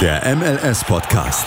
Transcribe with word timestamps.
Der 0.00 0.22
MLS-Podcast. 0.36 1.44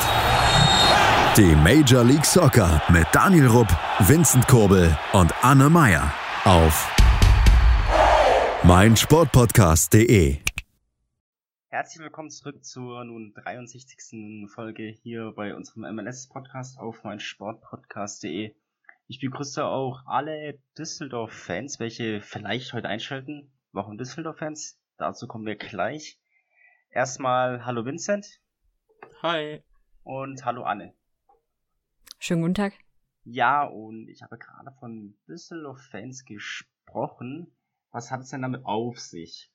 Die 1.37 1.55
Major 1.55 2.03
League 2.03 2.25
Soccer 2.25 2.81
mit 2.91 3.07
Daniel 3.13 3.47
Rupp, 3.47 3.69
Vincent 3.99 4.45
Kurbel 4.45 4.93
und 5.13 5.33
Anne 5.41 5.69
Meyer 5.69 6.13
auf 6.43 6.93
meinsportpodcast.de. 8.63 10.39
Herzlich 11.69 12.03
willkommen 12.03 12.29
zurück 12.29 12.65
zur 12.65 13.05
nun 13.05 13.33
63. 13.33 14.49
Folge 14.53 14.97
hier 15.01 15.31
bei 15.33 15.55
unserem 15.55 15.83
MLS-Podcast 15.95 16.77
auf 16.77 17.05
meinsportpodcast.de. 17.05 18.53
Ich 19.07 19.21
begrüße 19.21 19.63
auch 19.63 20.01
alle 20.05 20.59
Düsseldorf-Fans, 20.77 21.79
welche 21.79 22.19
vielleicht 22.19 22.73
heute 22.73 22.89
einschalten. 22.89 23.49
Warum 23.71 23.97
Düsseldorf-Fans? 23.97 24.77
Dazu 24.97 25.25
kommen 25.25 25.45
wir 25.45 25.55
gleich. 25.55 26.17
Erstmal 26.89 27.65
hallo 27.65 27.85
Vincent. 27.85 28.40
Hi. 29.21 29.63
Und 30.03 30.45
hallo 30.45 30.63
Anne. 30.63 30.93
Schönen 32.19 32.41
guten 32.41 32.55
Tag. 32.55 32.73
Ja, 33.23 33.63
und 33.63 34.07
ich 34.07 34.21
habe 34.23 34.37
gerade 34.37 34.71
von 34.79 35.15
Düsseldorf-Fans 35.27 36.25
gesprochen. 36.25 37.55
Was 37.91 38.09
hat 38.09 38.21
es 38.21 38.29
denn 38.29 38.41
damit 38.41 38.65
auf 38.65 38.99
sich? 38.99 39.51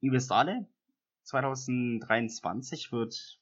Ihr 0.00 0.12
wisst 0.12 0.32
alle, 0.32 0.66
2023 1.24 2.92
wird 2.92 3.38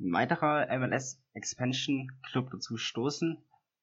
ein 0.00 0.12
weiterer 0.12 0.66
MLS 0.78 1.22
Expansion 1.32 2.10
Club 2.22 2.50
dazu 2.50 2.76
stoßen, 2.76 3.38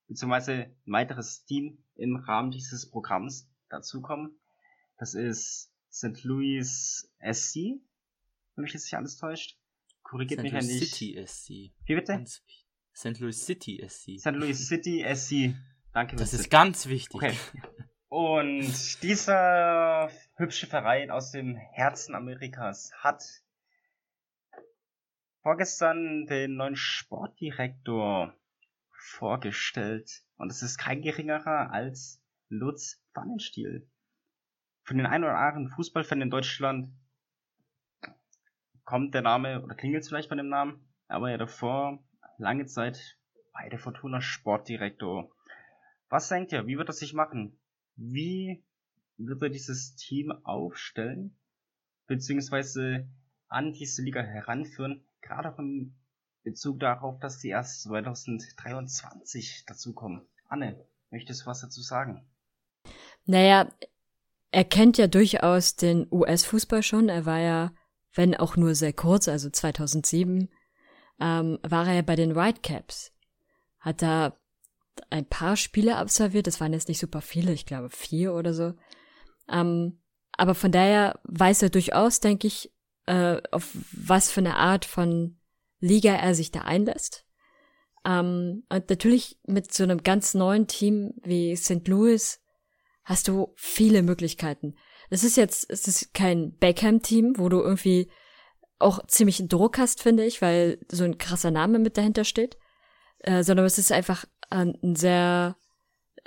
beziehungsweise 0.07 0.75
ein 0.85 0.91
weiteres 0.91 1.45
Team 1.45 1.83
im 1.95 2.17
Rahmen 2.17 2.51
dieses 2.51 2.89
Programms 2.89 3.49
dazukommen. 3.69 4.37
Das 4.97 5.13
ist 5.13 5.71
St. 5.91 6.23
Louis 6.23 7.09
SC, 7.19 7.55
wenn 8.55 8.63
mich 8.63 8.73
jetzt 8.73 8.83
nicht 8.85 8.95
alles 8.95 9.17
täuscht. 9.17 9.57
Korrigiert 10.03 10.39
St. 10.39 10.43
mich 10.43 10.53
ja 10.53 10.59
Louis 10.59 10.79
nicht. 10.79 10.95
City 10.95 11.25
SC. 11.25 11.47
Wie 11.85 11.95
bitte? 11.95 12.23
St. 12.95 13.19
Louis 13.19 13.45
City 13.45 13.83
SC. 13.87 14.19
St. 14.19 14.31
Louis 14.33 14.67
City 14.67 15.03
SC. 15.15 15.55
Danke, 15.93 16.15
Das 16.15 16.33
ist 16.33 16.49
ganz 16.49 16.87
wichtig. 16.87 17.15
Okay. 17.15 17.35
Und 18.09 19.01
dieser 19.01 20.11
hübsche 20.35 20.67
Verein 20.67 21.09
aus 21.09 21.31
dem 21.31 21.55
Herzen 21.55 22.13
Amerikas 22.13 22.91
hat 22.95 23.23
vorgestern 25.41 26.25
den 26.27 26.55
neuen 26.55 26.75
Sportdirektor 26.75 28.35
vorgestellt. 28.91 30.23
Und 30.37 30.51
es 30.51 30.61
ist 30.61 30.77
kein 30.77 31.01
geringerer 31.01 31.71
als 31.71 32.21
Lutz 32.49 33.01
Pfannenstiel. 33.13 33.89
Von 34.83 34.97
den 34.97 35.05
ein 35.05 35.23
oder 35.23 35.37
anderen 35.37 35.69
Fußballfan 35.69 36.21
in 36.21 36.29
Deutschland 36.29 36.89
kommt 38.85 39.13
der 39.13 39.21
Name 39.21 39.63
oder 39.63 39.75
klingelt 39.75 40.05
vielleicht 40.05 40.29
bei 40.29 40.35
dem 40.35 40.49
Namen, 40.49 40.85
aber 41.07 41.29
ja 41.31 41.37
davor 41.37 42.03
lange 42.37 42.65
Zeit 42.65 43.17
bei 43.53 43.69
der 43.69 43.79
Fortuna 43.79 44.21
Sportdirektor. 44.21 45.29
Was 46.09 46.29
denkt 46.29 46.51
ihr? 46.51 46.67
Wie 46.67 46.77
wird 46.77 46.89
das 46.89 46.99
sich 46.99 47.13
machen? 47.13 47.59
Wie 47.95 48.63
wird 49.17 49.41
er 49.41 49.49
dieses 49.49 49.95
Team 49.95 50.31
aufstellen? 50.43 51.37
Beziehungsweise 52.07 53.07
an 53.47 53.73
diese 53.73 54.01
Liga 54.01 54.21
heranführen? 54.21 55.05
Gerade 55.21 55.53
auch 55.53 55.59
im 55.59 55.95
Bezug 56.43 56.79
darauf, 56.79 57.19
dass 57.19 57.39
sie 57.39 57.49
erst 57.49 57.83
2023 57.83 59.65
dazukommen. 59.65 60.27
Anne, 60.49 60.85
möchtest 61.09 61.43
du 61.43 61.45
was 61.45 61.61
dazu 61.61 61.81
sagen? 61.81 62.27
Naja, 63.25 63.71
er 64.51 64.65
kennt 64.65 64.97
ja 64.97 65.07
durchaus 65.07 65.75
den 65.75 66.07
US-Fußball 66.11 66.83
schon. 66.83 67.09
Er 67.09 67.25
war 67.25 67.39
ja, 67.39 67.73
wenn 68.13 68.35
auch 68.35 68.55
nur 68.55 68.75
sehr 68.75 68.93
kurz, 68.93 69.27
also 69.27 69.49
2007, 69.49 70.49
ähm, 71.19 71.59
war 71.63 71.87
er 71.87 72.03
bei 72.03 72.15
den 72.15 72.35
Whitecaps. 72.35 73.11
Hat 73.79 74.01
da 74.01 74.37
ein 75.09 75.25
paar 75.25 75.57
Spiele 75.57 75.97
absolviert. 75.97 76.47
Das 76.47 76.59
waren 76.61 76.73
jetzt 76.73 76.87
nicht 76.87 76.99
super 76.99 77.21
viele, 77.21 77.53
ich 77.53 77.65
glaube 77.65 77.89
vier 77.89 78.33
oder 78.33 78.53
so. 78.53 78.73
Ähm, 79.49 79.99
aber 80.33 80.55
von 80.55 80.71
daher 80.71 81.19
weiß 81.23 81.63
er 81.63 81.69
durchaus, 81.69 82.19
denke 82.19 82.47
ich, 82.47 82.71
äh, 83.05 83.41
auf 83.51 83.69
was 83.91 84.31
für 84.31 84.39
eine 84.39 84.55
Art 84.55 84.85
von 84.85 85.37
Liga 85.79 86.13
er 86.13 86.33
sich 86.35 86.51
da 86.51 86.61
einlässt. 86.61 87.25
Ähm, 88.05 88.63
und 88.69 88.89
natürlich 88.89 89.39
mit 89.45 89.73
so 89.73 89.83
einem 89.83 90.03
ganz 90.03 90.33
neuen 90.33 90.67
Team 90.67 91.13
wie 91.23 91.55
St. 91.55 91.87
Louis 91.87 92.41
hast 93.03 93.27
du 93.27 93.53
viele 93.55 94.01
Möglichkeiten. 94.01 94.75
Es 95.09 95.23
ist 95.23 95.37
jetzt, 95.37 95.69
es 95.69 95.87
ist 95.87 96.13
kein 96.13 96.57
Beckham-Team, 96.57 97.35
wo 97.37 97.49
du 97.49 97.59
irgendwie 97.59 98.09
auch 98.79 99.05
ziemlich 99.07 99.41
Druck 99.47 99.77
hast, 99.77 100.01
finde 100.01 100.25
ich, 100.25 100.41
weil 100.41 100.79
so 100.91 101.03
ein 101.03 101.17
krasser 101.17 101.51
Name 101.51 101.79
mit 101.79 101.97
dahinter 101.97 102.25
steht, 102.25 102.57
äh, 103.19 103.43
sondern 103.43 103.65
es 103.65 103.77
ist 103.77 103.91
einfach 103.91 104.25
ein 104.49 104.77
sehr, 104.95 105.55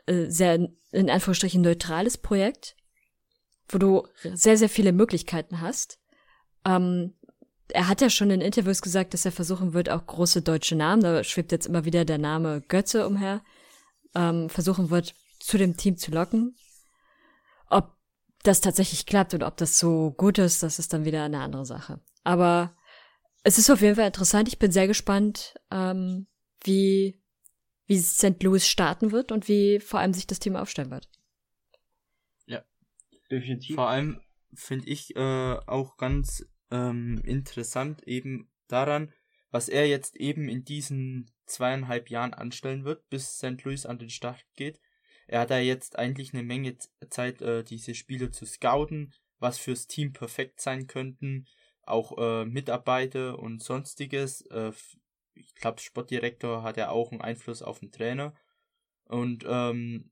äh, 0.07 0.27
sehr 0.29 0.69
in 0.93 1.11
Anführungsstrichen 1.11 1.63
neutrales 1.63 2.19
Projekt, 2.19 2.77
wo 3.69 3.79
du 3.79 4.07
sehr, 4.23 4.57
sehr 4.57 4.69
viele 4.69 4.93
Möglichkeiten 4.93 5.61
hast. 5.61 5.99
Ähm, 6.65 7.15
er 7.69 7.89
hat 7.89 8.01
ja 8.01 8.11
schon 8.11 8.31
in 8.31 8.41
Interviews 8.41 8.81
gesagt, 8.81 9.13
dass 9.13 9.25
er 9.25 9.33
versuchen 9.33 9.75
wird, 9.75 9.91
auch 9.91 10.07
große 10.07 10.43
deutsche 10.43 10.77
Namen, 10.77 11.03
da 11.03 11.25
schwebt 11.25 11.53
jetzt 11.53 11.67
immer 11.67 11.85
wieder 11.85 12.05
der 12.05 12.19
Name 12.19 12.63
Götze 12.63 13.07
umher, 13.07 13.43
ähm, 14.15 14.49
versuchen 14.49 14.91
wird, 14.91 15.15
zu 15.41 15.59
dem 15.59 15.77
Team 15.77 15.97
zu 15.97 16.11
locken. 16.11 16.57
Das 18.47 18.61
tatsächlich 18.61 19.07
klappt 19.07 19.35
und 19.35 19.43
ob 19.43 19.57
das 19.57 19.79
so 19.79 20.13
gut 20.13 20.39
ist, 20.39 20.63
das 20.63 20.79
ist 20.79 20.93
dann 20.93 21.05
wieder 21.05 21.25
eine 21.25 21.41
andere 21.41 21.65
Sache. 21.65 22.01
Aber 22.23 22.77
es 23.43 23.59
ist 23.59 23.71
auf 23.71 23.81
jeden 23.81 23.97
Fall 23.97 24.07
interessant. 24.07 24.49
Ich 24.49 24.59
bin 24.59 24.71
sehr 24.71 24.87
gespannt, 24.87 25.55
ähm, 25.71 26.27
wie, 26.65 27.21
wie 27.87 27.99
St. 27.99 28.43
Louis 28.43 28.67
starten 28.67 29.11
wird 29.13 29.33
und 29.33 29.49
wie 29.49 29.81
vor 29.81 30.01
allem 30.01 30.15
sich 30.15 30.27
das 30.27 30.39
Team 30.39 30.57
aufstellen 30.57 30.91
wird. 30.91 31.09
Definitiv. 33.31 33.75
Vor 33.75 33.89
allem 33.89 34.21
finde 34.55 34.89
ich 34.89 35.17
äh, 35.17 35.57
auch 35.67 35.97
ganz 35.97 36.47
ähm, 36.71 37.21
interessant 37.25 38.03
eben 38.07 38.51
daran, 38.69 39.13
was 39.51 39.69
er 39.69 39.87
jetzt 39.87 40.17
eben 40.17 40.49
in 40.49 40.65
diesen 40.65 41.31
zweieinhalb 41.47 42.11
Jahren 42.11 42.35
anstellen 42.35 42.85
wird, 42.85 43.09
bis 43.09 43.37
St. 43.37 43.63
Louis 43.65 43.87
an 43.87 43.99
den 43.99 44.11
Start 44.11 44.45
geht. 44.55 44.81
Er 45.27 45.41
hat 45.41 45.51
da 45.51 45.59
jetzt 45.59 45.99
eigentlich 45.99 46.33
eine 46.33 46.43
Menge 46.43 46.77
Zeit, 47.11 47.43
äh, 47.43 47.65
diese 47.65 47.95
Spiele 47.95 48.31
zu 48.31 48.47
scouten, 48.47 49.13
was 49.39 49.59
fürs 49.59 49.87
Team 49.87 50.13
perfekt 50.13 50.61
sein 50.61 50.87
könnten, 50.87 51.47
auch 51.83 52.17
äh, 52.19 52.45
Mitarbeiter 52.45 53.39
und 53.39 53.63
sonstiges. 53.63 54.43
Äh, 54.43 54.73
ich 55.35 55.55
glaube, 55.55 55.81
Sportdirektor 55.81 56.63
hat 56.63 56.77
ja 56.77 56.91
auch 56.91 57.13
einen 57.13 57.21
Einfluss 57.21 57.63
auf 57.63 57.81
den 57.81 57.93
Trainer. 57.93 58.35
Und 59.05 59.45
ähm, 59.47 60.11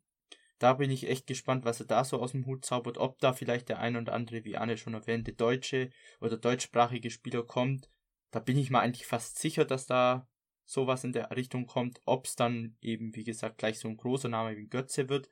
da 0.58 0.75
bin 0.75 0.91
ich 0.91 1.08
echt 1.08 1.26
gespannt, 1.26 1.64
was 1.64 1.81
er 1.81 1.86
da 1.86 2.04
so 2.04 2.20
aus 2.20 2.32
dem 2.32 2.46
Hut 2.46 2.64
zaubert, 2.64 2.98
ob 2.98 3.19
da 3.19 3.32
vielleicht 3.32 3.69
der 3.69 3.81
ein 3.81 3.96
oder 3.96 4.12
andere, 4.12 4.44
wie 4.44 4.56
Anne 4.56 4.76
schon 4.76 4.94
erwähnte, 4.94 5.32
deutsche 5.32 5.91
oder 6.20 6.36
deutschsprachige 6.36 7.10
Spieler 7.10 7.42
kommt. 7.42 7.91
Da 8.31 8.41
bin 8.41 8.56
ich 8.56 8.70
mal 8.70 8.81
eigentlich 8.81 9.06
fast 9.06 9.38
sicher, 9.38 9.64
dass 9.64 9.86
da 9.86 10.28
sowas 10.64 11.04
in 11.04 11.12
der 11.12 11.30
Richtung 11.36 11.66
kommt. 11.66 12.00
Ob 12.04 12.26
es 12.26 12.36
dann 12.36 12.76
eben, 12.80 13.14
wie 13.14 13.25
gesagt, 13.25 13.58
gleich 13.58 13.78
so 13.78 13.88
ein 13.88 13.97
großer 13.97 14.28
Name 14.28 14.56
wie 14.56 14.66
Götze 14.66 15.08
wird, 15.08 15.30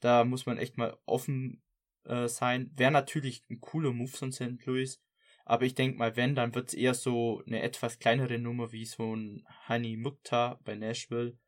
da 0.00 0.24
muss 0.24 0.46
man 0.46 0.58
echt 0.58 0.78
mal 0.78 0.96
offen 1.06 1.62
äh, 2.04 2.28
sein. 2.28 2.70
Wäre 2.74 2.90
natürlich 2.90 3.44
ein 3.50 3.60
cooler 3.60 3.92
Move 3.92 4.10
von 4.10 4.32
St. 4.32 4.64
Louis, 4.66 5.00
aber 5.44 5.64
ich 5.64 5.74
denke 5.74 5.98
mal, 5.98 6.16
wenn, 6.16 6.34
dann 6.34 6.54
wird 6.54 6.68
es 6.68 6.74
eher 6.74 6.94
so 6.94 7.42
eine 7.46 7.62
etwas 7.62 7.98
kleinere 7.98 8.38
Nummer 8.38 8.72
wie 8.72 8.84
so 8.84 9.14
ein 9.14 9.44
Hani 9.66 9.96
Mukta 9.96 10.60
bei 10.64 10.74
Nashville 10.76 11.38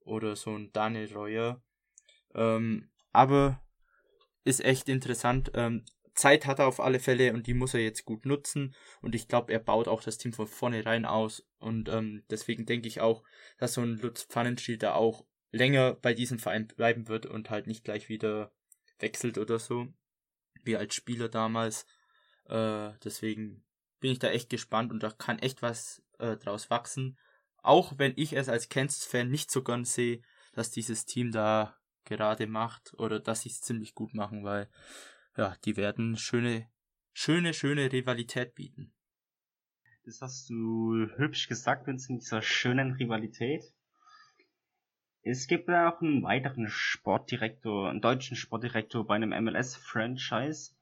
oder 0.00 0.36
so 0.36 0.54
ein 0.54 0.72
Daniel 0.72 1.12
Reuer. 1.12 1.62
Ähm, 2.34 2.90
aber 3.12 3.62
ist 4.44 4.64
echt 4.64 4.88
interessant. 4.88 5.50
Ähm, 5.54 5.84
Zeit 6.14 6.46
hat 6.46 6.58
er 6.58 6.66
auf 6.66 6.80
alle 6.80 7.00
Fälle 7.00 7.32
und 7.32 7.46
die 7.46 7.54
muss 7.54 7.74
er 7.74 7.80
jetzt 7.80 8.04
gut 8.04 8.26
nutzen. 8.26 8.74
Und 9.00 9.14
ich 9.14 9.28
glaube, 9.28 9.52
er 9.52 9.58
baut 9.58 9.88
auch 9.88 10.02
das 10.02 10.18
Team 10.18 10.32
von 10.32 10.46
vornherein 10.46 11.04
aus. 11.04 11.46
Und 11.58 11.88
ähm, 11.88 12.24
deswegen 12.30 12.66
denke 12.66 12.88
ich 12.88 13.00
auch, 13.00 13.22
dass 13.58 13.74
so 13.74 13.82
ein 13.82 13.98
Lutz 13.98 14.24
Pfannenstiel 14.24 14.78
da 14.78 14.94
auch 14.94 15.24
länger 15.50 15.94
bei 15.94 16.14
diesem 16.14 16.38
Verein 16.38 16.66
bleiben 16.66 17.08
wird 17.08 17.26
und 17.26 17.50
halt 17.50 17.66
nicht 17.66 17.84
gleich 17.84 18.08
wieder 18.08 18.52
wechselt 18.98 19.38
oder 19.38 19.58
so. 19.58 19.88
Wie 20.62 20.76
als 20.76 20.94
Spieler 20.94 21.28
damals. 21.28 21.86
Äh, 22.46 22.90
deswegen 23.04 23.64
bin 24.00 24.12
ich 24.12 24.18
da 24.18 24.28
echt 24.28 24.50
gespannt 24.50 24.92
und 24.92 25.02
da 25.02 25.10
kann 25.10 25.38
echt 25.38 25.62
was 25.62 26.02
äh, 26.18 26.36
draus 26.36 26.70
wachsen. 26.70 27.18
Auch 27.62 27.98
wenn 27.98 28.12
ich 28.16 28.32
es 28.32 28.48
als 28.48 28.68
Kansas-Fan 28.68 29.28
nicht 29.28 29.50
so 29.50 29.62
gern 29.62 29.84
sehe, 29.84 30.22
dass 30.54 30.70
dieses 30.70 31.04
Team 31.04 31.30
da 31.30 31.76
gerade 32.04 32.46
macht 32.46 32.94
oder 32.98 33.20
dass 33.20 33.42
sie 33.42 33.50
es 33.50 33.60
ziemlich 33.60 33.94
gut 33.94 34.14
machen, 34.14 34.44
weil 34.44 34.68
ja, 35.40 35.56
die 35.64 35.78
werden 35.78 36.18
schöne, 36.18 36.68
schöne, 37.14 37.54
schöne 37.54 37.90
Rivalität 37.90 38.54
bieten. 38.54 38.92
Das 40.04 40.20
hast 40.20 40.50
du 40.50 41.06
hübsch 41.16 41.48
gesagt, 41.48 41.86
Vincent, 41.86 42.20
dieser 42.20 42.42
schönen 42.42 42.92
Rivalität. 42.92 43.64
Es 45.22 45.46
gibt 45.46 45.68
ja 45.68 45.90
auch 45.90 46.02
einen 46.02 46.22
weiteren 46.22 46.68
Sportdirektor, 46.68 47.88
einen 47.88 48.02
deutschen 48.02 48.36
Sportdirektor 48.36 49.06
bei 49.06 49.14
einem 49.14 49.30
MLS-Franchise. 49.30 50.74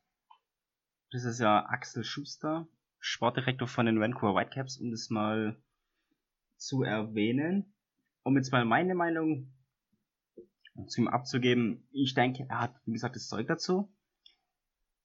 Das 1.12 1.22
ist 1.24 1.38
ja 1.38 1.64
Axel 1.66 2.02
Schuster. 2.02 2.66
Sportdirektor 2.98 3.68
von 3.68 3.86
den 3.86 4.00
Vancouver 4.00 4.34
Whitecaps, 4.34 4.78
um 4.78 4.90
das 4.90 5.08
mal 5.08 5.56
zu 6.56 6.82
erwähnen. 6.82 7.72
Um 8.24 8.36
jetzt 8.36 8.50
mal 8.50 8.64
meine 8.64 8.96
Meinung 8.96 9.52
zu 10.88 11.02
ihm 11.02 11.08
abzugeben, 11.08 11.86
ich 11.92 12.14
denke, 12.14 12.46
er 12.48 12.60
hat, 12.60 12.74
wie 12.86 12.92
gesagt, 12.92 13.14
das 13.14 13.28
Zeug 13.28 13.46
dazu. 13.46 13.88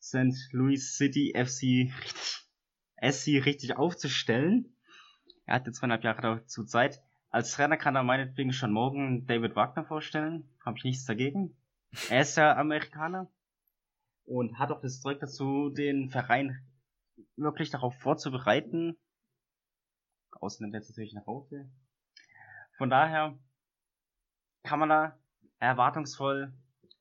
St. 0.03 0.51
Louis 0.51 0.97
City 0.97 1.31
FC 1.33 1.89
richtig, 2.03 2.45
SC 3.01 3.45
richtig 3.45 3.77
aufzustellen. 3.77 4.75
Er 5.45 5.55
hatte 5.55 5.71
zweieinhalb 5.71 6.03
Jahre 6.03 6.21
dazu 6.21 6.65
Zeit. 6.65 7.01
Als 7.29 7.53
Trainer 7.53 7.77
kann 7.77 7.95
er 7.95 8.03
meinetwegen 8.03 8.51
schon 8.51 8.73
morgen 8.73 9.25
David 9.27 9.55
Wagner 9.55 9.85
vorstellen. 9.85 10.49
Habe 10.65 10.77
ich 10.77 10.83
nichts 10.83 11.05
dagegen. 11.05 11.55
Er 12.09 12.21
ist 12.21 12.35
ja 12.35 12.57
Amerikaner 12.57 13.31
und 14.25 14.59
hat 14.59 14.71
auch 14.71 14.81
das 14.81 14.99
Zeug 14.99 15.21
dazu, 15.21 15.69
den 15.69 16.09
Verein 16.09 16.59
wirklich 17.37 17.69
darauf 17.69 17.97
vorzubereiten. 17.99 18.97
Außen 20.31 20.65
nimmt 20.65 20.73
jetzt 20.73 20.89
natürlich 20.89 21.13
nach 21.13 21.27
Hause. 21.27 21.71
Von 22.77 22.89
daher 22.89 23.39
kann 24.63 24.79
man 24.79 24.89
da 24.89 25.17
erwartungsvoll 25.59 26.53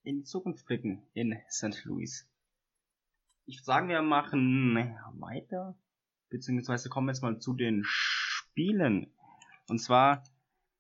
in 0.04 0.18
die 0.18 0.24
Zukunft 0.24 0.66
blicken 0.66 1.02
in 1.14 1.36
St. 1.50 1.84
Louis. 1.84 2.31
Ich 3.52 3.58
würde 3.58 3.64
sagen, 3.66 3.88
wir 3.90 4.00
machen 4.00 4.96
weiter, 5.20 5.76
beziehungsweise 6.30 6.88
kommen 6.88 7.08
jetzt 7.08 7.20
mal 7.20 7.38
zu 7.38 7.52
den 7.52 7.82
Spielen. 7.84 9.14
Und 9.68 9.78
zwar 9.78 10.24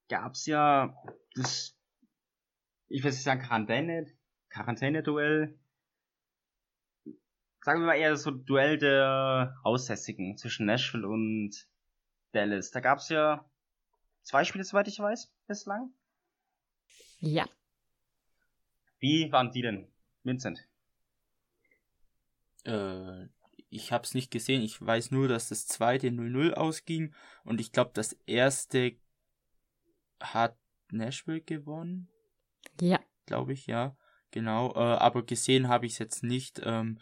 gab's 0.08 0.46
ja 0.46 0.96
das, 1.34 1.78
ich 2.88 3.04
will 3.04 3.10
nicht 3.10 3.22
sagen 3.22 3.42
Quarantäne, 3.42 4.10
Quarantäne-Duell. 4.48 5.54
Sagen 7.60 7.80
wir 7.80 7.88
mal 7.88 7.96
eher 7.96 8.16
so 8.16 8.30
Duell 8.30 8.78
der 8.78 9.54
Aussässigen 9.64 10.38
zwischen 10.38 10.64
Nashville 10.64 11.06
und 11.06 11.68
Dallas. 12.32 12.70
Da 12.70 12.80
gab's 12.80 13.10
ja 13.10 13.44
zwei 14.22 14.44
Spiele, 14.44 14.64
soweit 14.64 14.88
ich 14.88 14.98
weiß, 14.98 15.30
bislang. 15.46 15.92
Ja. 17.18 17.44
Wie 18.98 19.30
waren 19.30 19.52
die 19.52 19.60
denn, 19.60 19.92
Vincent? 20.22 20.66
Äh, 22.64 23.26
ich 23.68 23.92
habe 23.92 24.04
es 24.04 24.14
nicht 24.14 24.30
gesehen. 24.30 24.62
Ich 24.62 24.80
weiß 24.80 25.10
nur, 25.10 25.28
dass 25.28 25.48
das 25.48 25.66
zweite 25.66 26.08
0-0 26.08 26.52
ausging 26.52 27.14
und 27.44 27.60
ich 27.60 27.72
glaube, 27.72 27.92
das 27.94 28.12
erste 28.26 28.96
hat 30.20 30.56
Nashville 30.90 31.40
gewonnen. 31.40 32.08
Ja. 32.80 33.00
Glaube 33.26 33.52
ich, 33.52 33.66
ja. 33.66 33.96
Genau. 34.30 34.74
Äh, 34.74 34.78
aber 34.78 35.24
gesehen 35.24 35.68
habe 35.68 35.86
ich 35.86 35.92
es 35.92 35.98
jetzt 35.98 36.22
nicht. 36.22 36.60
Ähm, 36.64 36.98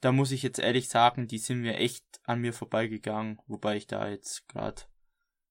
da 0.00 0.12
muss 0.12 0.30
ich 0.30 0.42
jetzt 0.42 0.58
ehrlich 0.58 0.88
sagen, 0.88 1.26
die 1.26 1.38
sind 1.38 1.60
mir 1.60 1.76
echt 1.76 2.04
an 2.24 2.40
mir 2.40 2.52
vorbeigegangen, 2.52 3.40
wobei 3.46 3.76
ich 3.76 3.86
da 3.86 4.08
jetzt 4.08 4.48
gerade 4.48 4.82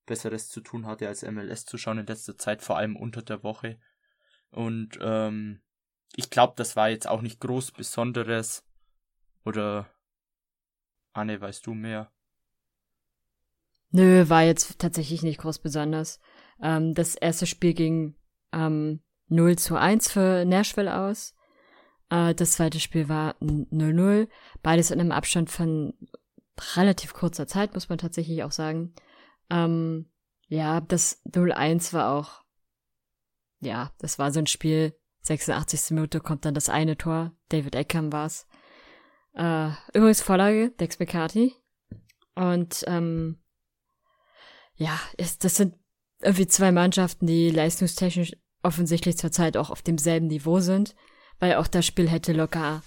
Besseres 0.06 0.48
zu 0.48 0.60
tun 0.60 0.86
hatte, 0.86 1.06
als 1.06 1.22
MLS 1.22 1.66
zu 1.66 1.76
schauen 1.76 1.98
in 1.98 2.06
letzter 2.06 2.38
Zeit, 2.38 2.62
vor 2.62 2.78
allem 2.78 2.96
unter 2.96 3.22
der 3.22 3.42
Woche. 3.42 3.78
Und 4.50 4.98
ähm, 5.02 5.60
ich 6.16 6.30
glaube, 6.30 6.54
das 6.56 6.76
war 6.76 6.88
jetzt 6.88 7.06
auch 7.06 7.20
nicht 7.20 7.40
groß 7.40 7.72
Besonderes. 7.72 8.64
Oder 9.48 9.88
Anne, 11.14 11.40
weißt 11.40 11.66
du 11.66 11.72
mehr? 11.72 12.12
Nö, 13.90 14.28
war 14.28 14.42
jetzt 14.42 14.78
tatsächlich 14.78 15.22
nicht 15.22 15.40
groß 15.40 15.60
besonders. 15.60 16.20
Ähm, 16.60 16.92
das 16.92 17.14
erste 17.14 17.46
Spiel 17.46 17.72
ging 17.72 18.14
ähm, 18.52 19.00
0 19.28 19.56
zu 19.56 19.76
1 19.76 20.12
für 20.12 20.44
Nashville 20.44 20.94
aus. 20.94 21.34
Äh, 22.10 22.34
das 22.34 22.52
zweite 22.52 22.78
Spiel 22.78 23.08
war 23.08 23.36
0-0. 23.40 24.28
Beides 24.62 24.90
in 24.90 25.00
einem 25.00 25.12
Abstand 25.12 25.48
von 25.48 25.94
relativ 26.76 27.14
kurzer 27.14 27.46
Zeit, 27.46 27.72
muss 27.72 27.88
man 27.88 27.96
tatsächlich 27.96 28.42
auch 28.42 28.52
sagen. 28.52 28.92
Ähm, 29.48 30.10
ja, 30.48 30.82
das 30.82 31.24
0-1 31.24 31.94
war 31.94 32.12
auch, 32.12 32.42
ja, 33.60 33.92
das 33.98 34.18
war 34.18 34.30
so 34.30 34.40
ein 34.40 34.46
Spiel. 34.46 34.94
86. 35.22 35.92
Minute 35.92 36.20
kommt 36.20 36.44
dann 36.44 36.54
das 36.54 36.68
eine 36.68 36.98
Tor. 36.98 37.32
David 37.48 37.76
Eckham 37.76 38.12
war's. 38.12 38.46
Äh, 39.34 39.70
übrigens 39.94 40.20
Vorlage, 40.20 40.70
Dex 40.80 40.98
McCarthy. 40.98 41.54
Und 42.34 42.84
ähm, 42.86 43.38
ja, 44.74 44.98
ist, 45.16 45.44
das 45.44 45.56
sind 45.56 45.74
irgendwie 46.20 46.46
zwei 46.46 46.72
Mannschaften, 46.72 47.26
die 47.26 47.50
leistungstechnisch 47.50 48.32
offensichtlich 48.62 49.16
zurzeit 49.16 49.56
auch 49.56 49.70
auf 49.70 49.82
demselben 49.82 50.26
Niveau 50.28 50.60
sind, 50.60 50.94
weil 51.38 51.54
auch 51.54 51.66
das 51.66 51.86
Spiel 51.86 52.08
hätte 52.08 52.32
locker 52.32 52.82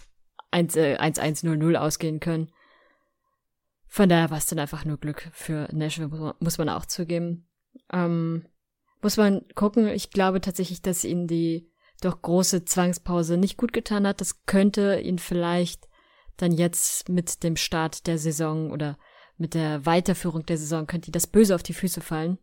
1-1-0-0 0.51 1.73
äh, 1.73 1.77
ausgehen 1.77 2.19
können. 2.19 2.51
Von 3.87 4.09
daher 4.09 4.29
war 4.29 4.37
es 4.37 4.47
dann 4.47 4.59
einfach 4.59 4.85
nur 4.85 4.97
Glück 4.97 5.29
für 5.33 5.67
Nashville, 5.73 6.35
muss 6.39 6.57
man 6.57 6.69
auch 6.69 6.85
zugeben. 6.85 7.47
Ähm, 7.91 8.45
muss 9.01 9.17
man 9.17 9.45
gucken. 9.55 9.87
Ich 9.89 10.11
glaube 10.11 10.39
tatsächlich, 10.39 10.81
dass 10.81 11.03
ihnen 11.03 11.27
die 11.27 11.69
doch 12.01 12.21
große 12.21 12.63
Zwangspause 12.65 13.37
nicht 13.37 13.57
gut 13.57 13.73
getan 13.73 14.07
hat. 14.07 14.21
Das 14.21 14.45
könnte 14.45 14.99
ihn 15.01 15.19
vielleicht 15.19 15.87
dann 16.41 16.51
jetzt 16.51 17.09
mit 17.09 17.43
dem 17.43 17.55
Start 17.55 18.07
der 18.07 18.17
Saison 18.17 18.71
oder 18.71 18.97
mit 19.37 19.53
der 19.53 19.85
Weiterführung 19.85 20.45
der 20.45 20.57
Saison 20.57 20.87
könnte 20.87 21.07
ihnen 21.07 21.13
das 21.13 21.27
böse 21.27 21.55
auf 21.55 21.63
die 21.63 21.73
Füße 21.73 22.01
fallen. 22.01 22.37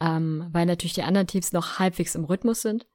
Ähm, 0.00 0.48
weil 0.50 0.66
natürlich 0.66 0.94
die 0.94 1.02
anderen 1.02 1.26
Teams 1.26 1.52
noch 1.52 1.78
halbwegs 1.78 2.14
im 2.14 2.24
Rhythmus 2.24 2.62
sind. 2.62 2.86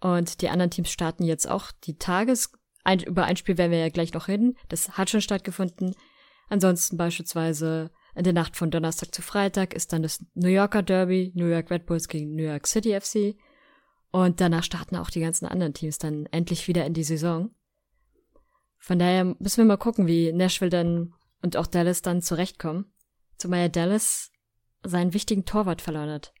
Und 0.00 0.40
die 0.40 0.48
anderen 0.48 0.70
Teams 0.70 0.90
starten 0.90 1.24
jetzt 1.24 1.48
auch 1.48 1.72
die 1.84 1.98
Tages. 1.98 2.52
Ein, 2.84 3.00
über 3.00 3.24
ein 3.24 3.36
Spiel 3.36 3.58
werden 3.58 3.72
wir 3.72 3.78
ja 3.78 3.88
gleich 3.88 4.12
noch 4.12 4.28
reden. 4.28 4.56
Das 4.68 4.96
hat 4.96 5.10
schon 5.10 5.20
stattgefunden. 5.20 5.94
Ansonsten 6.48 6.96
beispielsweise 6.96 7.90
in 8.14 8.24
der 8.24 8.32
Nacht 8.32 8.56
von 8.56 8.70
Donnerstag 8.70 9.14
zu 9.14 9.20
Freitag 9.20 9.74
ist 9.74 9.92
dann 9.92 10.02
das 10.02 10.24
New 10.34 10.48
Yorker 10.48 10.82
Derby, 10.82 11.32
New 11.34 11.46
York 11.46 11.70
Red 11.70 11.86
Bulls 11.86 12.08
gegen 12.08 12.34
New 12.34 12.44
York 12.44 12.66
City 12.66 12.98
FC. 12.98 13.36
Und 14.10 14.40
danach 14.40 14.62
starten 14.62 14.96
auch 14.96 15.10
die 15.10 15.20
ganzen 15.20 15.46
anderen 15.46 15.74
Teams 15.74 15.98
dann 15.98 16.26
endlich 16.26 16.68
wieder 16.68 16.86
in 16.86 16.94
die 16.94 17.04
Saison. 17.04 17.50
Von 18.86 19.00
daher 19.00 19.24
müssen 19.24 19.56
wir 19.56 19.64
mal 19.64 19.78
gucken, 19.78 20.06
wie 20.06 20.32
Nashville 20.32 20.70
dann 20.70 21.12
und 21.42 21.56
auch 21.56 21.66
Dallas 21.66 22.02
dann 22.02 22.22
zurechtkommen. 22.22 22.84
Zumal 23.36 23.62
ja 23.62 23.68
Dallas 23.68 24.30
seinen 24.84 25.12
wichtigen 25.12 25.44
Torwart 25.44 25.82
verloren 25.82 26.08
hat. 26.08 26.32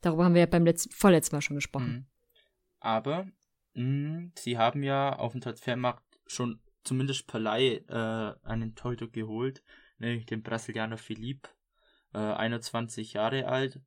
Darüber 0.00 0.24
haben 0.24 0.32
wir 0.32 0.40
ja 0.40 0.46
beim 0.46 0.64
letzten, 0.64 0.90
vorletzten 0.90 1.36
Mal 1.36 1.42
schon 1.42 1.56
gesprochen. 1.56 1.92
Mhm. 1.92 2.06
Aber 2.80 3.26
mh, 3.74 4.30
sie 4.38 4.56
haben 4.56 4.82
ja 4.82 5.18
auf 5.18 5.32
dem 5.32 5.42
Transfermarkt 5.42 6.02
schon 6.26 6.60
zumindest 6.82 7.26
per 7.26 7.40
Leih 7.40 7.84
äh, 7.86 8.48
einen 8.48 8.74
Torhüter 8.74 9.08
geholt, 9.08 9.62
nämlich 9.98 10.24
den 10.24 10.42
Brasilianer 10.42 10.96
Philippe, 10.96 11.50
äh, 12.14 12.20
21 12.20 13.12
Jahre 13.12 13.46
alt, 13.48 13.80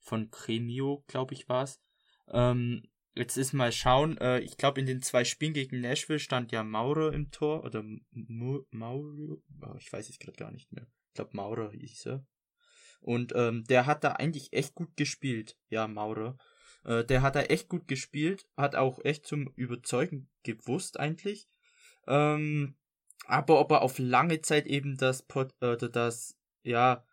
von 0.00 0.32
Cremio, 0.32 1.04
glaube 1.06 1.34
ich, 1.34 1.48
war's. 1.48 1.80
Ähm, 2.26 2.82
jetzt 3.14 3.36
ist 3.36 3.52
mal 3.52 3.72
schauen, 3.72 4.16
äh, 4.18 4.40
ich 4.40 4.56
glaube 4.56 4.80
in 4.80 4.86
den 4.86 5.02
zwei 5.02 5.24
Spielen 5.24 5.52
gegen 5.52 5.80
Nashville 5.80 6.18
stand 6.18 6.52
ja 6.52 6.62
Maurer 6.62 7.12
im 7.12 7.30
Tor, 7.30 7.64
oder 7.64 7.84
Mauro, 8.10 9.42
oh, 9.60 9.74
ich 9.78 9.92
weiß 9.92 10.08
es 10.08 10.18
gerade 10.18 10.36
gar 10.36 10.50
nicht 10.50 10.72
mehr. 10.72 10.86
Ich 11.08 11.14
glaube 11.14 11.36
Maurer 11.36 11.72
hieß 11.72 12.06
er. 12.06 12.26
Und 13.00 13.32
ähm, 13.34 13.64
der 13.64 13.86
hat 13.86 14.04
da 14.04 14.12
eigentlich 14.12 14.52
echt 14.52 14.74
gut 14.74 14.96
gespielt, 14.96 15.58
ja, 15.68 15.88
Maurer. 15.88 16.38
Äh, 16.84 17.04
der 17.04 17.22
hat 17.22 17.34
da 17.34 17.42
echt 17.42 17.68
gut 17.68 17.88
gespielt, 17.88 18.46
hat 18.56 18.76
auch 18.76 19.04
echt 19.04 19.26
zum 19.26 19.48
Überzeugen 19.56 20.30
gewusst 20.44 20.98
eigentlich. 20.98 21.48
Ähm, 22.06 22.76
aber 23.26 23.60
ob 23.60 23.70
er 23.72 23.82
auf 23.82 23.98
lange 23.98 24.40
Zeit 24.40 24.66
eben 24.66 24.96
das, 24.96 25.22
Pot 25.22 25.52
äh, 25.60 25.76
das, 25.76 26.36
ja, 26.62 27.04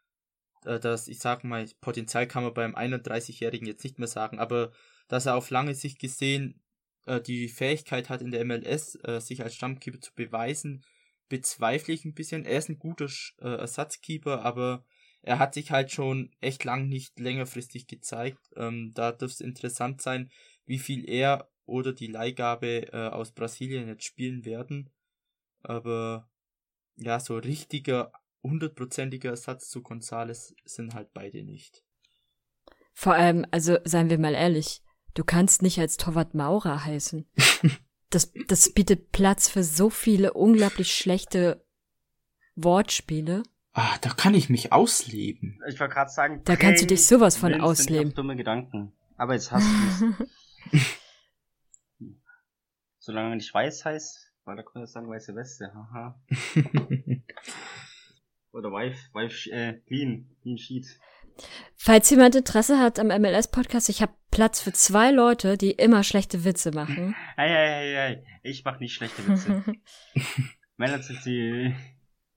äh, 0.66 0.80
das, 0.80 1.08
ich 1.08 1.20
sag 1.20 1.44
mal, 1.44 1.68
Potenzial 1.82 2.28
kann 2.28 2.44
man 2.44 2.54
beim 2.54 2.76
31-Jährigen 2.76 3.68
jetzt 3.68 3.84
nicht 3.84 4.00
mehr 4.00 4.08
sagen, 4.08 4.40
aber 4.40 4.72
dass 5.10 5.26
er 5.26 5.36
auf 5.36 5.50
lange 5.50 5.76
Sicht 5.76 6.00
gesehen 6.00 6.62
äh, 7.06 7.20
die 7.20 7.50
Fähigkeit 7.50 8.10
hat, 8.10 8.22
in 8.22 8.32
der 8.32 8.46
MLS 8.46 8.98
äh, 9.04 9.20
sich 9.20 9.44
als 9.44 9.56
Stammkeeper 9.56 10.00
zu 10.00 10.14
beweisen, 10.16 10.86
bezweifle 11.28 11.94
ich 11.94 12.06
ein 12.06 12.14
bisschen. 12.14 12.46
Er 12.46 12.58
ist 12.58 12.70
ein 12.70 12.80
guter 12.80 13.08
äh, 13.40 13.58
Ersatzkeeper, 13.58 14.44
aber 14.44 14.86
er 15.22 15.40
hat 15.40 15.54
sich 15.54 15.72
halt 15.72 15.92
schon 15.92 16.32
echt 16.40 16.64
lang 16.64 16.88
nicht 16.88 17.20
längerfristig 17.20 17.88
gezeigt. 17.88 18.40
Ähm, 18.56 18.92
da 18.94 19.12
dürfte 19.12 19.44
es 19.44 19.48
interessant 19.48 20.02
sein, 20.02 20.32
wie 20.66 20.80
viel 20.80 21.10
er 21.10 21.50
oder 21.66 21.94
die 21.94 22.08
Leihgabe 22.08 22.94
äh, 22.94 23.10
aus 23.10 23.32
Brasilien 23.32 23.88
jetzt 23.88 24.06
spielen 24.06 24.46
werden. 24.46 24.90
Aber 25.62 26.30
ja, 26.96 27.20
so 27.20 27.38
richtiger, 27.38 28.12
hundertprozentiger 28.44 29.32
Ersatz 29.32 29.70
zu 29.70 29.82
Gonzales 29.82 30.56
sind 30.66 30.94
halt 30.94 31.14
beide 31.14 31.44
nicht. 31.44 31.84
Vor 32.94 33.14
allem, 33.14 33.46
also 33.52 33.78
seien 33.84 34.10
wir 34.10 34.20
mal 34.20 34.34
ehrlich, 34.34 34.82
du 35.14 35.24
kannst 35.24 35.62
nicht 35.62 35.80
als 35.80 35.98
Torwart 35.98 36.34
Maurer 36.34 36.86
heißen. 36.86 37.26
das, 38.10 38.32
das 38.48 38.74
bietet 38.74 39.12
Platz 39.12 39.50
für 39.50 39.64
so 39.64 39.90
viele 39.90 40.34
unglaublich 40.34 40.94
schlechte 40.96 41.66
Wortspiele. 42.56 43.44
Ah, 43.74 43.98
da 44.02 44.10
kann 44.10 44.34
ich 44.34 44.50
mich 44.50 44.74
ausleben. 44.74 45.62
Ich 45.70 45.80
wollte 45.80 45.94
gerade 45.94 46.12
sagen, 46.12 46.42
da 46.44 46.56
kannst 46.56 46.84
du 46.84 46.88
dich 46.88 47.06
sowas 47.06 47.38
von 47.38 47.62
ausleben. 47.62 48.14
dumme 48.14 48.36
Gedanken. 48.36 48.94
Aber 49.16 49.34
jetzt 49.34 49.52
hast 49.52 49.68
du 50.02 50.16
es. 50.74 50.82
Solange 53.00 53.30
man 53.30 53.38
nicht 53.38 53.54
weiß 53.54 53.86
heißt, 53.86 54.34
weil 54.46 54.56
da 54.58 54.64
könnte 54.64 54.86
ich 54.86 54.92
sagen 54.92 55.10
weiße 55.10 55.36
Weste. 55.36 55.72
Haha. 55.74 56.20
Oder 58.52 58.72
Wife, 58.72 59.14
Wife, 59.14 59.50
äh, 59.52 59.80
Clean, 59.88 60.36
Clean 60.42 60.58
Sheet. 60.58 61.00
Falls 61.76 62.10
jemand 62.10 62.36
Interesse 62.36 62.80
hat 62.80 63.00
am 63.00 63.08
MLS-Podcast, 63.08 63.90
ich 63.90 64.02
habe 64.02 64.14
Platz 64.32 64.62
für 64.62 64.74
zwei 64.74 65.12
Leute, 65.12 65.58
die 65.58 65.72
immer 65.72 66.04
schlechte 66.04 66.44
Witze 66.44 66.72
machen. 66.72 67.16
Hey, 67.36 67.50
hey, 67.50 67.68
hey, 67.68 67.94
hey. 67.96 68.24
Ich 68.44 68.64
mach 68.66 68.80
nicht 68.80 68.94
schlechte 68.94 69.28
Witze. 69.28 69.64
Männer 70.78 71.02
sind 71.02 71.24
die. 71.26 71.74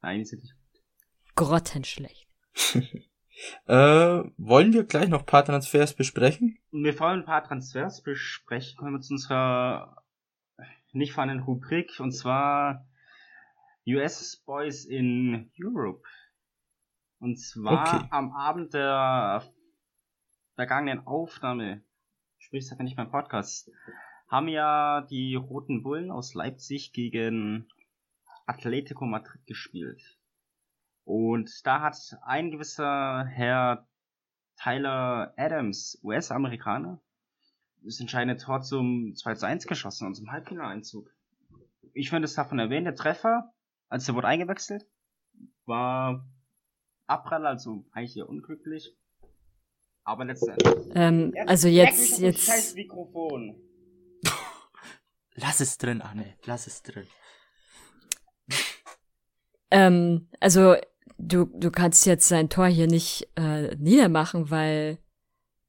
Nein, 0.01 0.19
die 0.19 0.25
sind 0.25 0.43
nicht. 0.43 0.55
Grottenschlecht. 1.35 2.29
äh, 3.67 4.23
wollen 4.37 4.73
wir 4.73 4.85
gleich 4.85 5.09
noch 5.09 5.21
ein 5.21 5.27
paar 5.27 5.45
Transfers 5.45 5.95
besprechen? 5.95 6.59
Wir 6.71 6.99
wollen 6.99 7.21
ein 7.21 7.27
paar 7.27 7.45
Transfers 7.45 8.03
besprechen. 8.03 8.77
Kommen 8.77 8.95
wir 8.95 9.01
zu 9.01 9.15
unserer 9.15 10.03
nicht 10.93 11.13
vorhandenen 11.13 11.45
Rubrik. 11.45 11.99
Und 11.99 12.13
zwar 12.13 12.87
US 13.87 14.43
Boys 14.45 14.85
in 14.85 15.51
Europe. 15.61 16.03
Und 17.23 17.37
zwar 17.37 17.95
Okay. 17.95 18.09
am 18.11 18.33
Abend 18.33 18.75
der 18.75 19.45
vergangenen 20.57 21.07
Aufnahme, 21.07 21.81
sprich, 22.39 22.67
sag 22.67 22.81
nicht 22.81 22.97
mein 22.97 23.13
Podcast, 23.13 23.71
haben 24.27 24.49
ja 24.49 25.03
die 25.03 25.37
Roten 25.37 25.85
Bullen 25.85 26.11
aus 26.11 26.35
Leipzig 26.35 26.93
gegen 26.93 27.69
Atletico 28.45 29.07
Madrid 29.07 29.47
gespielt. 29.47 30.19
Und 31.05 31.65
da 31.65 31.81
hat 31.83 31.97
ein 32.23 32.51
gewisser 32.51 33.25
Herr 33.25 33.87
Tyler 34.57 35.33
Adams, 35.37 36.01
US-Amerikaner, 36.03 37.01
das 37.85 38.01
entscheidende 38.01 38.37
Tor 38.37 38.63
zum 38.63 39.15
2 39.15 39.35
zu 39.37 39.47
1 39.47 39.67
geschossen 39.69 40.09
und 40.09 40.17
zum 40.17 40.33
Halbfinaleinzug. 40.33 41.09
Ich 41.95 42.11
finde 42.11 42.25
es 42.25 42.35
davon 42.35 42.59
erwähnt, 42.59 42.87
der 42.87 42.97
Treffer, 42.97 43.53
als 43.89 44.09
er 44.09 44.17
wurde 44.17 44.27
eingewechselt, 44.27 44.85
war 45.67 46.27
Abprall, 47.13 47.47
also 47.47 47.85
eigentlich 47.93 48.17
eher 48.17 48.29
unglücklich. 48.29 48.97
Aber 50.05 50.25
letztendlich. 50.25 50.75
Ähm, 50.95 51.33
also 51.47 51.69
jetzt, 51.69 52.19
Scheiß 52.21 52.21
jetzt, 52.21 52.77
Mikrofon. 52.77 53.55
Lass 55.35 55.61
es 55.61 55.79
drin, 55.79 56.03
Anne. 56.03 56.35
Lass 56.45 56.67
es 56.67 56.83
drin. 56.83 57.07
ähm, 59.71 60.29
also 60.41 60.77
du, 61.19 61.47
du 61.47 61.71
kannst 61.71 62.05
jetzt 62.07 62.29
sein 62.29 62.49
Tor 62.49 62.67
hier 62.67 62.89
nicht 62.89 63.29
äh, 63.37 63.77
niedermachen, 63.77 64.51
weil 64.51 64.99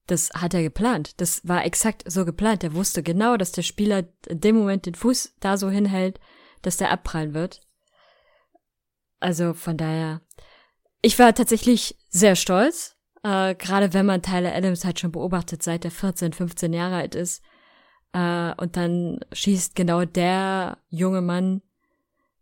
das 0.07 0.31
hat 0.33 0.53
er 0.53 0.63
geplant. 0.63 1.21
Das 1.21 1.47
war 1.47 1.65
exakt 1.65 2.03
so 2.11 2.25
geplant. 2.25 2.63
Er 2.63 2.73
wusste 2.73 3.03
genau, 3.03 3.37
dass 3.37 3.51
der 3.51 3.61
Spieler 3.61 4.03
in 4.27 4.41
dem 4.41 4.57
Moment 4.57 4.85
den 4.85 4.95
Fuß 4.95 5.35
da 5.39 5.57
so 5.57 5.69
hinhält, 5.69 6.19
dass 6.61 6.77
der 6.77 6.91
abprallen 6.91 7.33
wird. 7.33 7.61
Also 9.19 9.53
von 9.53 9.77
daher, 9.77 10.21
ich 11.03 11.19
war 11.19 11.35
tatsächlich 11.35 11.97
sehr 12.09 12.35
stolz, 12.35 12.95
äh, 13.23 13.53
gerade 13.55 13.93
wenn 13.93 14.05
man 14.05 14.23
Tyler 14.23 14.55
Adams 14.55 14.85
halt 14.85 14.99
schon 14.99 15.11
beobachtet, 15.11 15.61
seit 15.61 15.85
er 15.85 15.91
14, 15.91 16.31
15 16.31 16.73
Jahre 16.73 16.95
alt 16.95 17.13
ist. 17.13 17.43
Äh, 18.13 18.53
und 18.55 18.77
dann 18.77 19.19
schießt 19.33 19.75
genau 19.75 20.05
der 20.05 20.77
junge 20.89 21.21
Mann 21.21 21.61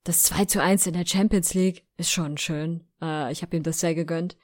das 0.03 0.23
2 0.23 0.45
zu 0.45 0.61
1 0.61 0.87
in 0.87 0.93
der 0.93 1.07
Champions 1.07 1.55
League. 1.55 1.85
Ist 1.97 2.11
schon 2.11 2.37
schön. 2.37 2.87
Äh, 3.01 3.31
ich 3.31 3.41
habe 3.41 3.57
ihm 3.57 3.63
das 3.63 3.79
sehr 3.79 3.95
gegönnt. 3.95 4.37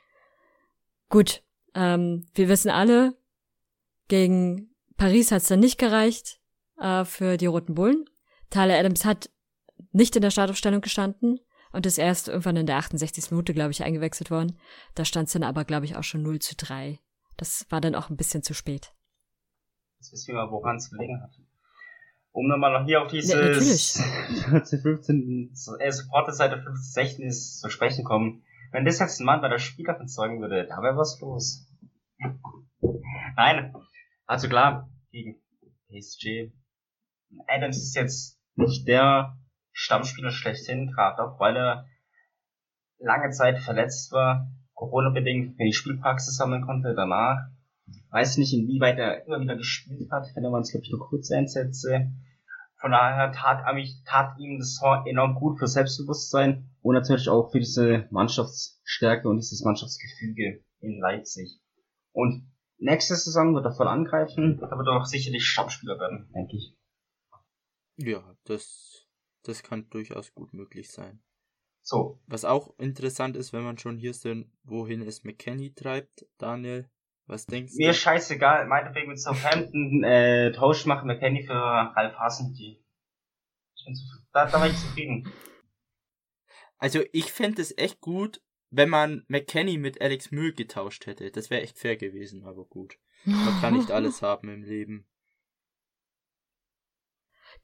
Gut, 1.09 1.43
ähm, 1.75 2.25
wir 2.33 2.49
wissen 2.49 2.71
alle, 2.71 3.15
gegen 4.07 4.71
Paris 4.97 5.31
hat's 5.31 5.47
dann 5.47 5.59
nicht 5.59 5.77
gereicht 5.77 6.39
äh, 6.79 7.05
für 7.05 7.37
die 7.37 7.45
Roten 7.45 7.75
Bullen. 7.75 8.09
Tyler 8.49 8.79
Adams 8.79 9.05
hat 9.05 9.29
nicht 9.91 10.15
in 10.15 10.23
der 10.23 10.31
Startaufstellung 10.31 10.81
gestanden 10.81 11.39
und 11.71 11.85
ist 11.85 11.97
erst 11.97 12.27
irgendwann 12.27 12.57
in 12.57 12.65
der 12.65 12.77
68. 12.77 13.31
Minute, 13.31 13.53
glaube 13.53 13.71
ich, 13.71 13.83
eingewechselt 13.83 14.31
worden. 14.31 14.57
Da 14.95 15.05
stand's 15.05 15.33
dann 15.33 15.43
aber, 15.43 15.65
glaube 15.65 15.85
ich, 15.85 15.95
auch 15.95 16.03
schon 16.03 16.23
0 16.23 16.39
zu 16.39 16.55
3. 16.55 16.99
Das 17.37 17.65
war 17.69 17.81
dann 17.81 17.95
auch 17.95 18.09
ein 18.09 18.17
bisschen 18.17 18.43
zu 18.43 18.53
spät. 18.53 18.93
Jetzt 19.99 20.11
wissen 20.11 20.33
wir 20.33 20.45
mal, 20.45 20.51
woran 20.51 20.77
es 20.77 20.89
gelegen 20.89 21.21
hat. 21.21 21.31
Um 22.31 22.47
nochmal 22.47 22.79
noch 22.79 22.85
hier 22.85 23.01
auf 23.01 23.11
Ja, 23.11 23.51
dieses. 23.51 23.99
14, 24.49 24.81
15, 24.81 25.53
äh, 25.79 25.91
Supporterseite 25.91 26.61
15, 26.61 27.03
16 27.03 27.25
ist 27.25 27.59
zu 27.59 27.69
sprechen 27.69 28.03
kommen. 28.03 28.43
Wenn 28.71 28.85
das 28.85 28.99
jetzt 28.99 29.19
ein 29.19 29.25
Mann 29.25 29.41
bei 29.41 29.49
der 29.49 29.57
Spielerin 29.59 30.07
zeugen 30.07 30.41
würde, 30.41 30.67
da 30.67 30.81
wäre 30.81 30.97
was 30.97 31.19
los. 31.19 31.67
Nein, 33.35 33.73
also 34.25 34.49
klar, 34.49 34.89
gegen 35.11 35.41
PSG. 35.89 36.51
Adams 37.47 37.77
ist 37.77 37.95
jetzt 37.95 38.39
nicht 38.55 38.87
der 38.87 39.37
Stammspieler 39.79 40.31
schlechthin, 40.31 40.91
gerade 40.91 41.21
auch, 41.21 41.39
weil 41.39 41.55
er 41.55 41.85
lange 42.97 43.29
Zeit 43.29 43.59
verletzt 43.59 44.11
war, 44.11 44.51
Corona-bedingt 44.73 45.59
wenig 45.59 45.77
Spielpraxis 45.77 46.35
sammeln 46.35 46.65
konnte 46.65 46.95
danach. 46.95 47.37
Weiß 48.09 48.37
nicht, 48.37 48.53
inwieweit 48.53 48.97
er 48.97 49.25
immer 49.27 49.39
wieder 49.39 49.55
gespielt 49.55 50.09
hat, 50.11 50.25
wenn 50.33 50.43
er 50.43 50.53
es, 50.59 50.71
glaube 50.71 50.83
ich, 50.83 50.91
nur 50.91 51.07
Kurzeinsätze. 51.07 52.11
Von 52.81 52.91
daher 52.91 53.31
tat, 53.31 53.65
tat 54.05 54.39
ihm 54.39 54.57
das 54.57 54.81
enorm 55.05 55.35
gut 55.35 55.59
für 55.59 55.67
Selbstbewusstsein 55.67 56.71
und 56.81 56.95
natürlich 56.95 57.29
auch 57.29 57.51
für 57.51 57.59
diese 57.59 58.07
Mannschaftsstärke 58.09 59.29
und 59.29 59.37
dieses 59.37 59.63
Mannschaftsgefüge 59.63 60.63
in 60.79 60.99
Leipzig. 60.99 61.59
Und 62.13 62.51
nächste 62.79 63.15
Saison 63.15 63.53
wird 63.53 63.65
er 63.65 63.73
voll 63.73 63.87
angreifen, 63.87 64.57
da 64.59 64.75
wird 64.75 64.87
er 64.87 64.97
auch 64.97 65.05
sicherlich 65.05 65.45
Stammspieler 65.45 65.99
werden, 65.99 66.31
denke 66.33 66.57
ich. 66.57 66.75
Ja, 67.97 68.35
das, 68.45 68.86
das 69.47 69.63
kann 69.63 69.89
durchaus 69.89 70.33
gut 70.33 70.53
möglich 70.53 70.89
sein. 70.89 71.21
So, 71.81 72.19
Was 72.27 72.43
auch 72.43 72.77
interessant 72.79 73.37
ist, 73.37 73.53
wenn 73.53 73.63
man 73.63 73.77
schon 73.77 73.97
hier 73.97 74.13
sind, 74.13 74.51
wohin 74.63 75.01
es 75.01 75.23
McKenny 75.23 75.73
treibt. 75.73 76.25
Daniel, 76.37 76.89
was 77.27 77.45
denkst 77.45 77.73
mir 77.75 77.85
du? 77.85 77.91
ist 77.91 77.99
scheißegal, 77.99 78.67
meinetwegen 78.67 79.07
mit 79.07 79.21
Southampton 79.21 80.03
äh, 80.03 80.51
Tausch 80.51 80.85
machen, 80.85 81.07
McKenny 81.07 81.43
für 81.43 81.53
Ralf 81.53 82.15
Hasenki. 82.15 82.83
Ich 83.75 83.85
bin 83.85 83.95
zufrieden. 83.95 84.27
Da, 84.33 84.45
da 84.47 84.59
war 84.59 84.67
ich 84.67 84.77
zufrieden. 84.77 85.31
Also 86.77 87.03
ich 87.11 87.31
fände 87.31 87.61
es 87.61 87.77
echt 87.77 88.01
gut, 88.01 88.41
wenn 88.69 88.89
man 88.89 89.23
McKenny 89.27 89.77
mit 89.77 90.01
Alex 90.01 90.31
Mühl 90.31 90.53
getauscht 90.53 91.05
hätte. 91.05 91.31
Das 91.31 91.49
wäre 91.49 91.61
echt 91.61 91.77
fair 91.77 91.95
gewesen, 91.95 92.43
aber 92.43 92.65
gut. 92.65 92.99
Man 93.23 93.61
kann 93.61 93.73
nicht 93.73 93.91
alles 93.91 94.21
haben 94.21 94.49
im 94.49 94.63
Leben. 94.63 95.07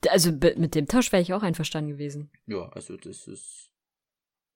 Also 0.10 0.31
mit 0.31 0.75
dem 0.75 0.88
Tausch 0.88 1.12
wäre 1.12 1.22
ich 1.22 1.33
auch 1.33 1.43
einverstanden 1.43 1.91
gewesen. 1.91 2.31
Ja, 2.45 2.69
also 2.69 2.98
das 2.98 3.27
ist. 3.27 3.72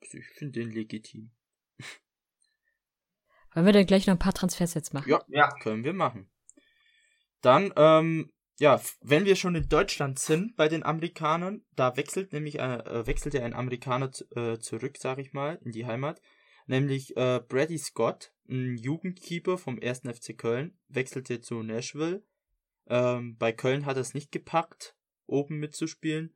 Also 0.02 0.18
ich 0.18 0.28
finde 0.28 0.60
den 0.60 0.72
legitim. 0.72 1.32
Wollen 3.54 3.66
wir 3.66 3.74
dann 3.74 3.86
gleich 3.86 4.06
noch 4.06 4.14
ein 4.14 4.20
paar 4.20 4.34
Transfers 4.34 4.74
jetzt 4.74 4.94
machen? 4.94 5.10
Ja, 5.10 5.22
Ja, 5.28 5.50
können 5.60 5.84
wir 5.84 5.94
machen. 5.94 6.30
Dann, 7.42 7.74
ähm, 7.76 8.32
ja, 8.60 8.82
wenn 9.02 9.26
wir 9.26 9.36
schon 9.36 9.56
in 9.56 9.70
Deutschland 9.70 10.20
sind 10.20 10.56
bei 10.56 10.68
den 10.68 10.84
Amerikanern, 10.84 11.64
da 11.76 11.96
wechselt 11.96 12.34
nämlich 12.34 12.60
äh, 12.60 12.78
äh, 12.78 13.08
wechselt 13.08 13.34
ja 13.34 13.44
ein 13.44 13.54
Amerikaner 13.54 14.12
äh, 14.36 14.58
zurück, 14.58 14.98
sag 15.00 15.20
ich 15.20 15.34
mal, 15.34 15.60
in 15.64 15.72
die 15.72 15.86
Heimat, 15.86 16.22
nämlich 16.66 17.16
äh, 17.18 17.40
Brady 17.48 17.78
Scott, 17.78 18.34
ein 18.50 18.78
Jugendkeeper 18.78 19.58
vom 19.58 19.80
1. 19.82 20.02
FC 20.02 20.38
Köln, 20.38 20.78
wechselte 20.88 21.42
zu 21.42 21.62
Nashville. 21.62 22.24
Ähm, 22.88 23.38
bei 23.38 23.52
Köln 23.52 23.86
hat 23.86 23.98
er 23.98 24.02
es 24.02 24.14
nicht 24.14 24.32
gepackt, 24.32 24.97
oben 25.28 25.58
mitzuspielen. 25.58 26.34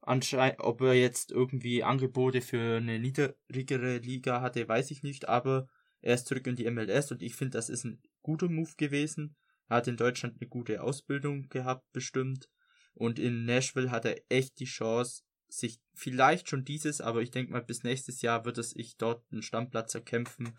Anscheinend, 0.00 0.60
ob 0.60 0.80
er 0.82 0.94
jetzt 0.94 1.32
irgendwie 1.32 1.82
Angebote 1.82 2.40
für 2.40 2.76
eine 2.76 2.98
niedrigere 2.98 3.98
Liga 3.98 4.40
hatte, 4.40 4.68
weiß 4.68 4.90
ich 4.90 5.02
nicht, 5.02 5.28
aber 5.28 5.68
er 6.00 6.14
ist 6.14 6.26
zurück 6.26 6.46
in 6.46 6.56
die 6.56 6.70
MLS 6.70 7.10
und 7.10 7.22
ich 7.22 7.34
finde, 7.34 7.58
das 7.58 7.68
ist 7.68 7.84
ein 7.84 8.00
guter 8.22 8.48
Move 8.48 8.72
gewesen. 8.76 9.36
Er 9.68 9.78
hat 9.78 9.88
in 9.88 9.96
Deutschland 9.96 10.36
eine 10.40 10.48
gute 10.48 10.82
Ausbildung 10.82 11.48
gehabt, 11.48 11.90
bestimmt. 11.92 12.48
Und 12.94 13.18
in 13.18 13.44
Nashville 13.44 13.90
hat 13.90 14.04
er 14.04 14.20
echt 14.28 14.58
die 14.60 14.64
Chance, 14.64 15.22
sich 15.48 15.80
vielleicht 15.94 16.48
schon 16.48 16.64
dieses, 16.64 17.00
aber 17.00 17.22
ich 17.22 17.30
denke 17.30 17.52
mal, 17.52 17.62
bis 17.62 17.82
nächstes 17.82 18.22
Jahr 18.22 18.44
wird 18.44 18.58
es 18.58 18.70
sich 18.70 18.96
dort 18.96 19.24
einen 19.30 19.42
Stammplatz 19.42 19.94
erkämpfen, 19.94 20.54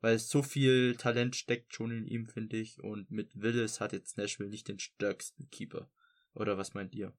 weil 0.00 0.18
so 0.18 0.42
viel 0.42 0.96
Talent 0.96 1.36
steckt 1.36 1.74
schon 1.74 1.90
in 1.90 2.06
ihm, 2.06 2.26
finde 2.26 2.56
ich. 2.56 2.82
Und 2.82 3.10
mit 3.10 3.40
Willis 3.40 3.80
hat 3.80 3.92
jetzt 3.92 4.16
Nashville 4.16 4.50
nicht 4.50 4.68
den 4.68 4.78
stärksten 4.78 5.50
Keeper. 5.50 5.90
Oder 6.34 6.58
was 6.58 6.74
meint 6.74 6.94
ihr? 6.94 7.12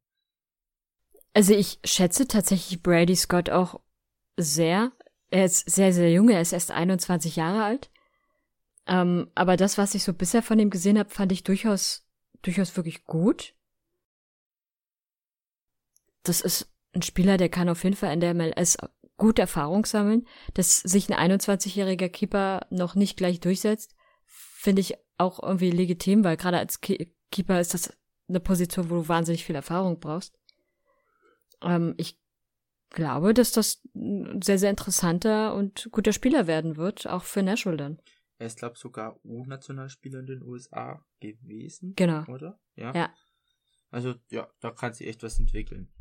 Also 1.34 1.54
ich 1.54 1.80
schätze 1.84 2.28
tatsächlich 2.28 2.84
Brady 2.84 3.16
Scott 3.16 3.50
auch 3.50 3.82
sehr. 4.38 4.92
Er 5.30 5.46
ist 5.46 5.70
sehr, 5.70 5.94
sehr 5.94 6.12
jung, 6.12 6.30
er 6.30 6.42
ist 6.42 6.54
erst 6.54 6.72
21 6.72 7.36
Jahre 7.36 7.64
alt. 7.64 7.90
Ähm, 8.86 9.32
aber 9.34 9.58
das, 9.58 9.78
was 9.78 9.96
ich 9.96 10.04
so 10.04 10.14
bisher 10.14 10.44
von 10.44 10.60
ihm 10.60 10.70
gesehen 10.70 11.00
habe, 11.00 11.10
fand 11.10 11.32
ich 11.32 11.44
durchaus, 11.44 12.06
durchaus 12.42 12.76
wirklich 12.76 13.06
gut. 13.06 13.56
Das 16.24 16.42
ist 16.42 16.72
ein 16.94 17.02
Spieler, 17.02 17.38
der 17.38 17.50
kann 17.50 17.70
auf 17.70 17.84
jeden 17.84 17.96
Fall 17.96 18.14
in 18.14 18.20
der 18.20 18.34
MLS 18.34 18.78
gut 19.18 19.40
Erfahrung 19.40 19.86
sammeln. 19.86 20.28
Dass 20.54 20.80
sich 20.80 21.10
ein 21.10 21.32
21-jähriger 21.32 22.10
Keeper 22.10 22.68
noch 22.70 22.96
nicht 22.96 23.18
gleich 23.18 23.40
durchsetzt, 23.40 23.96
finde 24.26 24.82
ich 24.82 24.96
auch 25.18 25.42
irgendwie 25.42 25.72
legitim, 25.72 26.24
weil 26.24 26.38
gerade 26.38 26.58
als 26.58 26.82
Ke 26.82 27.12
Keeper 27.32 27.60
ist 27.60 27.74
das 27.74 27.92
eine 28.34 28.40
Position, 28.40 28.90
wo 28.90 28.96
du 28.96 29.08
wahnsinnig 29.08 29.46
viel 29.46 29.56
Erfahrung 29.56 30.00
brauchst. 30.00 30.38
Ähm, 31.62 31.94
ich 31.98 32.20
glaube, 32.90 33.34
dass 33.34 33.52
das 33.52 33.82
ein 33.96 34.42
sehr, 34.42 34.60
sehr 34.60 34.70
interessanter 34.70 35.56
und 35.56 35.90
guter 35.92 36.14
Spieler 36.14 36.48
werden 36.48 36.78
wird, 36.78 37.08
auch 37.08 37.24
für 37.24 37.44
Nashville 37.44 37.78
dann. 37.78 38.00
Er 38.38 38.48
ist, 38.48 38.60
glaube 38.60 38.74
ich, 38.76 38.80
sogar 38.80 39.20
U-Nationalspieler 39.24 40.20
in 40.20 40.26
den 40.26 40.44
USA 40.44 41.04
gewesen. 41.20 41.94
Genau. 41.96 42.26
Oder? 42.26 42.60
Ja. 42.76 42.94
Ja. 42.94 43.14
Also, 43.90 44.16
ja, 44.30 44.48
da 44.60 44.72
kann 44.72 44.94
sich 44.94 45.08
echt 45.08 45.24
was 45.24 45.40
entwickeln. 45.40 45.92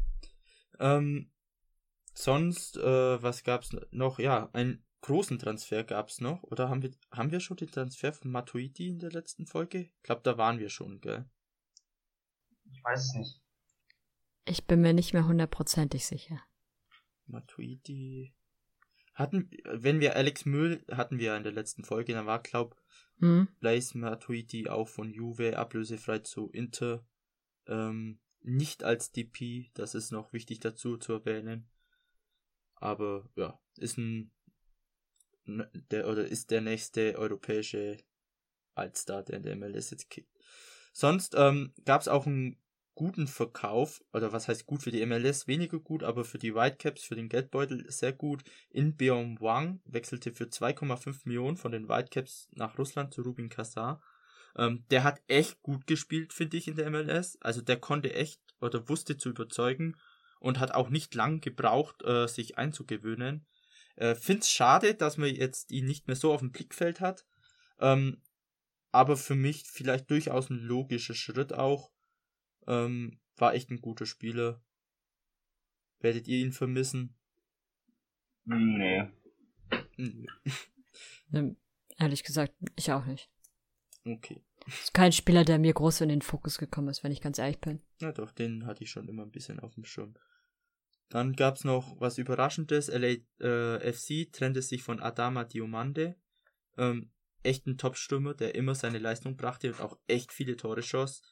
Ähm, 0.81 1.31
sonst, 2.15 2.77
äh, 2.79 3.23
was 3.23 3.45
gab's 3.45 3.77
noch? 3.91 4.19
Ja, 4.19 4.49
einen 4.53 4.85
großen 5.03 5.39
Transfer 5.39 5.85
gab's 5.85 6.21
noch. 6.21 6.43
Oder 6.45 6.69
haben 6.69 6.83
wir, 6.83 6.91
haben 7.11 7.31
wir 7.31 7.41
schon 7.41 7.59
den 7.59 7.71
Transfer 7.71 8.13
von 8.13 8.31
Matuidi 8.31 8.89
in 8.89 8.99
der 8.99 9.13
letzten 9.13 9.47
Folge? 9.47 9.81
Ich 9.81 10.03
glaube, 10.03 10.23
da 10.25 10.39
waren 10.39 10.59
wir 10.59 10.71
schon, 10.71 11.01
gell? 11.01 11.27
Ich 12.73 12.85
weiß 12.85 13.01
es 13.01 13.15
nicht. 13.15 13.41
Ich 14.45 14.67
bin 14.67 14.81
mir 14.81 14.93
nicht 14.93 15.13
mehr 15.13 15.27
hundertprozentig 15.27 16.05
sicher. 16.05 16.43
Matuidi. 17.27 18.35
Hatten, 19.15 19.51
wenn 19.65 20.01
wir 20.01 20.17
Alex 20.17 20.47
Müll 20.47 20.85
hatten 20.91 21.19
wir 21.19 21.37
in 21.37 21.43
der 21.43 21.53
letzten 21.53 21.85
Folge, 21.85 22.13
dann 22.15 22.27
war, 22.27 22.43
glaub, 22.43 22.77
Hm? 23.23 23.47
Blaise 23.61 23.97
Matuidi 23.97 24.69
auch 24.69 24.89
von 24.89 25.13
Juve 25.13 25.57
ablösefrei 25.57 26.19
zu 26.19 26.51
Inter. 26.51 27.07
Ähm, 27.67 28.19
nicht 28.41 28.83
als 28.83 29.13
DP, 29.13 29.71
das 29.75 29.95
ist 29.95 30.11
noch 30.11 30.33
wichtig 30.33 30.59
dazu 30.59 30.97
zu 30.97 31.13
erwähnen. 31.13 31.71
Aber 32.75 33.31
ja, 33.37 33.61
ist 33.77 33.97
ein 33.97 34.33
der 35.47 36.09
oder 36.09 36.27
ist 36.27 36.51
der 36.51 36.61
nächste 36.61 37.17
europäische 37.17 37.99
Altstar, 38.75 39.23
der 39.23 39.37
in 39.37 39.43
der 39.45 39.57
MLS 39.57 39.91
jetzt 39.91 40.11
kickt. 40.11 40.37
Sonst 40.93 41.35
ähm, 41.37 41.73
gab 41.85 42.01
es 42.01 42.09
auch 42.09 42.27
einen 42.27 42.57
guten 42.95 43.27
Verkauf, 43.27 44.03
oder 44.13 44.33
was 44.33 44.49
heißt 44.49 44.67
gut 44.67 44.83
für 44.83 44.91
die 44.91 45.05
MLS, 45.05 45.47
weniger 45.47 45.79
gut, 45.79 46.03
aber 46.03 46.25
für 46.25 46.39
die 46.39 46.55
Whitecaps, 46.55 47.05
für 47.05 47.17
den 47.17 47.29
Geldbeutel 47.29 47.91
sehr 47.91 48.13
gut. 48.13 48.43
In 48.71 48.97
Beom 48.97 49.41
Wang 49.41 49.81
wechselte 49.85 50.33
für 50.33 50.45
2,5 50.45 51.21
Millionen 51.25 51.57
von 51.57 51.73
den 51.73 51.89
Whitecaps 51.89 52.49
nach 52.53 52.79
Russland 52.79 53.15
zu 53.15 53.23
Rubin 53.23 53.49
Kassar. 53.49 54.03
Ähm, 54.57 54.85
der 54.91 55.05
hat 55.05 55.23
echt 55.29 55.63
gut 55.63 55.87
gespielt, 55.87 56.33
finde 56.33 56.57
ich, 56.57 56.69
in 56.69 56.77
der 56.77 56.91
MLS. 56.91 57.39
Also 57.41 57.63
der 57.63 57.79
konnte 57.79 58.13
echt 58.13 58.41
oder 58.61 58.89
wusste 58.89 59.17
zu 59.17 59.31
überzeugen 59.31 59.97
und 60.41 60.59
hat 60.59 60.73
auch 60.73 60.91
nicht 60.91 61.15
lang 61.15 61.41
gebraucht, 61.41 62.03
äh, 62.05 62.27
sich 62.27 62.59
einzugewöhnen. 62.59 63.47
Äh, 63.97 64.15
find's 64.15 64.51
schade, 64.51 64.95
dass 64.95 65.17
man 65.17 65.35
jetzt 65.35 65.71
ihn 65.71 65.87
nicht 65.87 66.07
mehr 66.07 66.17
so 66.17 66.33
auf 66.33 66.41
dem 66.41 66.53
Blickfeld 66.53 67.01
hat. 67.01 67.25
Ähm, 67.79 68.23
aber 68.91 69.17
für 69.17 69.35
mich 69.35 69.65
vielleicht 69.65 70.11
durchaus 70.11 70.51
ein 70.51 70.59
logischer 70.59 71.15
Schritt 71.15 71.53
auch. 71.53 71.92
Ähm, 72.67 73.19
war 73.37 73.55
echt 73.55 73.71
ein 73.71 73.81
guter 73.81 74.07
Spieler. 74.07 74.63
Werdet 76.01 76.29
ihr 76.29 76.39
ihn 76.39 76.53
vermissen? 76.53 77.17
Nee. 78.45 79.09
Nö. 79.97 80.27
Ne, 81.31 81.57
Ehrlich 81.99 82.25
gesagt, 82.25 82.55
ich 82.77 82.91
auch 82.91 83.05
nicht. 83.05 83.31
Okay. 84.05 84.43
Ist 84.67 84.95
kein 84.95 85.13
Spieler, 85.13 85.45
der 85.45 85.59
mir 85.59 85.73
groß 85.73 86.03
in 86.03 86.09
den 86.09 86.23
Fokus 86.23 86.59
gekommen 86.59 86.89
ist, 86.89 87.05
wenn 87.05 87.13
ich 87.13 87.21
ganz 87.21 87.39
ehrlich 87.39 87.61
bin. 87.61 87.81
Na 88.01 88.13
doch, 88.13 88.33
den 88.33 88.67
hatte 88.67 88.85
ich 88.85 88.91
schon 88.91 89.09
immer 89.09 89.23
ein 89.23 89.31
bisschen 89.31 89.61
auf 89.61 89.75
dem 89.75 89.85
Schirm. 89.85 90.15
Dann 91.09 91.35
gab's 91.35 91.65
noch 91.65 92.01
was 92.01 92.19
Überraschendes. 92.19 92.89
LA 92.89 93.17
äh, 93.41 93.93
FC 93.93 94.33
trennte 94.33 94.63
sich 94.63 94.83
von 94.83 95.01
Adama 95.01 95.45
Diomande. 95.45 96.17
Ähm, 96.79 97.11
echt 97.43 97.67
ein 97.67 97.77
Top-Stürmer, 97.77 98.35
der 98.35 98.55
immer 98.55 98.75
seine 98.75 98.99
Leistung 98.99 99.37
brachte 99.37 99.73
und 99.73 99.81
auch 99.81 99.99
echt 100.07 100.33
viele 100.33 100.57
Tore 100.57 100.83
schoss. 100.83 101.23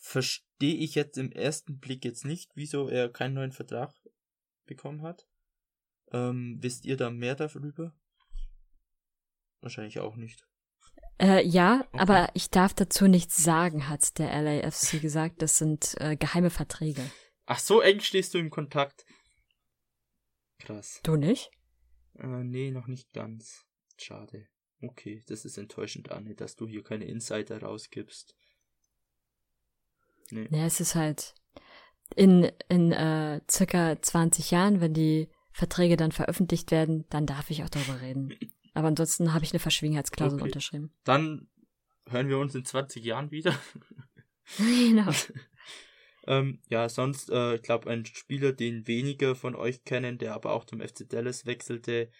Verstehe 0.00 0.74
ich 0.76 0.94
jetzt 0.94 1.18
im 1.18 1.32
ersten 1.32 1.78
Blick 1.78 2.04
jetzt 2.04 2.24
nicht, 2.24 2.50
wieso 2.54 2.88
er 2.88 3.08
keinen 3.10 3.34
neuen 3.34 3.52
Vertrag 3.52 3.94
bekommen 4.66 5.02
hat. 5.02 5.26
Ähm, 6.12 6.58
wisst 6.60 6.84
ihr 6.84 6.96
da 6.96 7.10
mehr 7.10 7.34
darüber? 7.34 7.94
Wahrscheinlich 9.60 9.98
auch 9.98 10.16
nicht. 10.16 10.44
Äh, 11.20 11.44
ja, 11.44 11.80
Okay. 11.88 11.98
aber 11.98 12.28
ich 12.34 12.48
darf 12.50 12.74
dazu 12.74 13.08
nichts 13.08 13.36
sagen, 13.42 13.88
hat 13.88 14.18
der 14.18 14.30
LAFC 14.40 15.00
gesagt. 15.00 15.42
Das 15.42 15.58
sind 15.58 15.94
äh, 16.00 16.16
geheime 16.16 16.50
Verträge. 16.50 17.02
Ach, 17.46 17.58
so 17.58 17.80
eng 17.80 18.00
stehst 18.00 18.34
du 18.34 18.38
im 18.38 18.50
Kontakt. 18.50 19.04
Krass. 20.60 21.00
Du 21.02 21.16
nicht? 21.16 21.50
Äh, 22.18 22.44
nee, 22.44 22.70
noch 22.70 22.86
nicht 22.86 23.12
ganz. 23.12 23.64
Schade. 23.96 24.46
Okay, 24.80 25.24
das 25.26 25.44
ist 25.44 25.58
enttäuschend, 25.58 26.12
Anne, 26.12 26.34
dass 26.36 26.54
du 26.54 26.68
hier 26.68 26.84
keine 26.84 27.04
Insider 27.06 27.60
rausgibst. 27.62 28.36
Nee. 30.30 30.48
Ja, 30.50 30.66
es 30.66 30.80
ist 30.80 30.94
halt 30.94 31.34
in, 32.14 32.50
in 32.68 32.92
äh, 32.92 33.40
circa 33.50 34.00
20 34.00 34.50
Jahren, 34.50 34.80
wenn 34.80 34.94
die 34.94 35.28
Verträge 35.52 35.96
dann 35.96 36.12
veröffentlicht 36.12 36.70
werden, 36.70 37.04
dann 37.10 37.26
darf 37.26 37.50
ich 37.50 37.64
auch 37.64 37.68
darüber 37.68 38.00
reden. 38.00 38.32
Aber 38.74 38.88
ansonsten 38.88 39.34
habe 39.34 39.44
ich 39.44 39.52
eine 39.52 39.58
Verschwiegenheitsklausel 39.58 40.38
Okay. 40.38 40.44
unterschrieben. 40.44 40.94
Dann 41.04 41.48
hören 42.08 42.28
wir 42.28 42.38
uns 42.38 42.54
in 42.54 42.64
20 42.64 43.04
Jahren 43.04 43.30
wieder. 43.30 43.58
genau. 44.56 45.10
ähm, 46.26 46.60
ja, 46.68 46.88
sonst, 46.88 47.30
äh, 47.30 47.56
ich 47.56 47.62
glaube, 47.62 47.90
ein 47.90 48.06
Spieler, 48.06 48.52
den 48.52 48.86
wenige 48.86 49.34
von 49.34 49.56
euch 49.56 49.84
kennen, 49.84 50.18
der 50.18 50.34
aber 50.34 50.52
auch 50.52 50.64
zum 50.64 50.80
FC 50.80 51.08
Dallas 51.08 51.44
wechselte, 51.44 52.10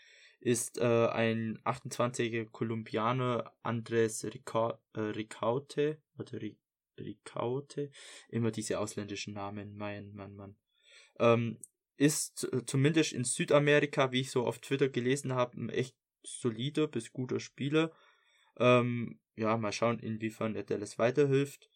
ist 0.40 0.79
äh, 0.79 1.09
ein 1.09 1.59
28-jähriger 1.64 2.51
Kolumbianer, 2.51 3.53
Andres 3.62 4.25
Rica 4.25 4.81
äh, 4.94 5.01
Ricaute, 5.01 6.01
oder 6.16 6.40
Ri 6.40 6.57
Ricaute, 6.99 7.91
immer 8.29 8.51
diese 8.51 8.79
ausländischen 8.79 9.35
Namen, 9.35 9.77
mein 9.77 10.13
Mann, 10.13 10.35
Mann. 10.35 10.57
Ähm, 11.19 11.59
ist 11.97 12.49
äh, 12.53 12.65
zumindest 12.65 13.13
in 13.13 13.25
Südamerika, 13.25 14.13
wie 14.13 14.21
ich 14.21 14.31
so 14.31 14.47
auf 14.47 14.61
Twitter 14.61 14.89
gelesen 14.89 15.35
habe, 15.35 15.61
ein 15.61 15.69
echt 15.69 15.97
solider 16.23 16.87
bis 16.87 17.13
guter 17.13 17.41
Spieler. 17.41 17.93
Ähm, 18.59 19.21
ja, 19.37 19.57
mal 19.57 19.73
schauen, 19.73 19.99
inwiefern 19.99 20.55
er 20.55 20.65
Dallas 20.65 20.99
weiterhilft. 20.99 21.69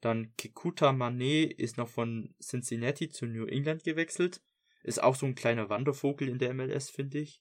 Dann 0.00 0.34
Kikuta 0.36 0.92
Mane 0.92 1.44
ist 1.44 1.76
noch 1.76 1.88
von 1.88 2.34
Cincinnati 2.42 3.08
zu 3.08 3.26
New 3.26 3.46
England 3.46 3.84
gewechselt. 3.84 4.42
Ist 4.82 5.02
auch 5.02 5.14
so 5.14 5.26
ein 5.26 5.34
kleiner 5.34 5.68
Wandervogel 5.70 6.28
in 6.28 6.38
der 6.38 6.52
MLS, 6.54 6.90
finde 6.90 7.20
ich. 7.20 7.40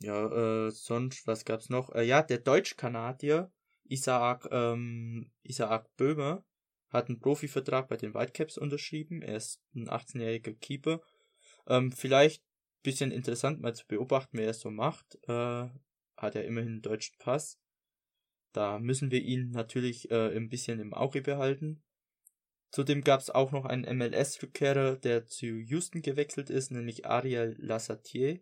Ja, 0.00 0.66
äh, 0.66 0.70
sonst, 0.70 1.26
was 1.26 1.44
gab's 1.44 1.68
noch? 1.68 1.94
Äh, 1.94 2.04
ja, 2.04 2.22
der 2.22 2.38
Deutsch-Kanadier 2.38 3.52
Isaac, 3.88 4.48
ähm, 4.50 5.30
Isaac 5.42 5.94
Böhmer 5.96 6.44
hat 6.88 7.08
einen 7.08 7.18
Profivertrag 7.18 7.88
bei 7.88 7.96
den 7.96 8.14
Whitecaps 8.14 8.58
unterschrieben. 8.58 9.22
Er 9.22 9.36
ist 9.36 9.60
ein 9.74 9.88
18-jähriger 9.88 10.54
Keeper. 10.54 11.00
Ähm, 11.66 11.92
vielleicht 11.92 12.42
bisschen 12.86 13.10
interessant 13.10 13.60
mal 13.60 13.74
zu 13.74 13.84
beobachten, 13.86 14.38
wer 14.38 14.46
er 14.46 14.54
so 14.54 14.70
macht. 14.70 15.18
Äh, 15.28 15.68
hat 16.16 16.34
er 16.34 16.44
immerhin 16.44 16.74
einen 16.74 16.82
deutschen 16.82 17.18
Pass. 17.18 17.58
Da 18.52 18.78
müssen 18.78 19.10
wir 19.10 19.20
ihn 19.20 19.50
natürlich 19.50 20.10
äh, 20.10 20.34
ein 20.36 20.48
bisschen 20.48 20.78
im 20.78 20.94
Auge 20.94 21.20
behalten. 21.20 21.82
Zudem 22.70 23.02
gab 23.02 23.20
es 23.20 23.30
auch 23.30 23.52
noch 23.52 23.64
einen 23.64 23.98
MLS-Rückkehrer, 23.98 24.96
der 24.96 25.26
zu 25.26 25.46
Houston 25.46 26.00
gewechselt 26.00 26.48
ist, 26.48 26.70
nämlich 26.70 27.06
Ariel 27.06 27.56
Lassatier. 27.58 28.40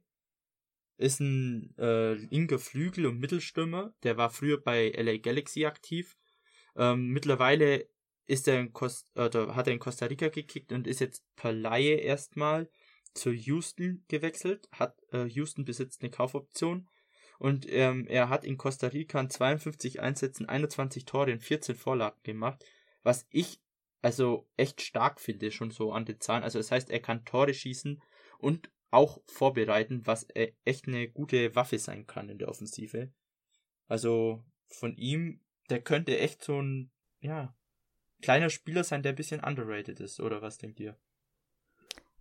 Ist 0.96 1.20
ein 1.20 1.74
äh, 1.78 2.14
linker 2.14 2.59
Flügel 2.59 3.07
und 3.07 3.18
Mittelstürmer. 3.18 3.94
Der 4.02 4.16
war 4.16 4.30
früher 4.30 4.62
bei 4.62 4.90
LA 4.90 5.16
Galaxy 5.18 5.64
aktiv. 5.64 6.16
Ähm, 6.76 7.09
mittlerweile 7.09 7.88
ist 8.26 8.48
er 8.48 8.61
in 8.61 8.72
Cost 8.72 9.11
oder 9.16 9.54
hat 9.54 9.66
er 9.66 9.72
in 9.72 9.78
Costa 9.78 10.07
Rica 10.07 10.28
gekickt 10.28 10.72
und 10.72 10.87
ist 10.87 11.00
jetzt 11.00 11.24
per 11.37 11.52
Laie 11.52 11.96
erstmal 11.96 12.70
zu 13.12 13.33
Houston 13.33 14.04
gewechselt. 14.09 14.68
Hat 14.72 14.96
äh, 15.12 15.24
Houston 15.24 15.64
besitzt 15.64 16.02
eine 16.02 16.11
Kaufoption 16.11 16.88
und 17.38 17.66
ähm, 17.70 18.07
er 18.07 18.28
hat 18.28 18.44
in 18.44 18.57
Costa 18.57 18.88
Rica 18.88 19.20
in 19.20 19.30
52 19.30 20.00
Einsätzen 20.00 20.48
21 20.48 21.04
Tore 21.04 21.33
und 21.33 21.42
14 21.42 21.74
Vorlagen 21.74 22.20
gemacht, 22.22 22.64
was 23.02 23.26
ich 23.30 23.61
also 24.02 24.46
echt 24.57 24.83
stark 24.83 25.20
finde, 25.20 25.50
schon 25.50 25.70
so 25.70 25.92
an 25.92 26.04
den 26.04 26.20
Zahlen. 26.20 26.44
Also 26.44 26.59
das 26.59 26.70
heißt, 26.70 26.90
er 26.90 27.00
kann 27.00 27.24
Tore 27.24 27.54
schießen 27.54 28.02
und 28.38 28.70
auch 28.94 29.20
vorbereiten, 29.26 30.07
was 30.07 30.24
äh, 30.30 30.52
echt 30.64 30.88
eine 30.88 31.09
gute 31.09 31.54
Waffe 31.54 31.78
sein 31.78 32.07
kann 32.07 32.28
in 32.28 32.38
der 32.38 32.48
Offensive. 32.48 33.12
Also 33.87 34.44
von 34.66 34.96
ihm, 34.96 35.40
der 35.70 35.83
könnte 35.83 36.18
echt 36.18 36.42
so 36.42 36.61
ein, 36.61 36.90
ja, 37.20 37.54
kleiner 38.22 38.50
Spieler 38.50 38.85
sein, 38.85 39.02
der 39.02 39.12
ein 39.12 39.16
bisschen 39.16 39.42
underrated 39.42 40.00
ist, 40.00 40.20
oder 40.20 40.42
was 40.42 40.59
denkt 40.59 40.80
ihr? 40.80 40.96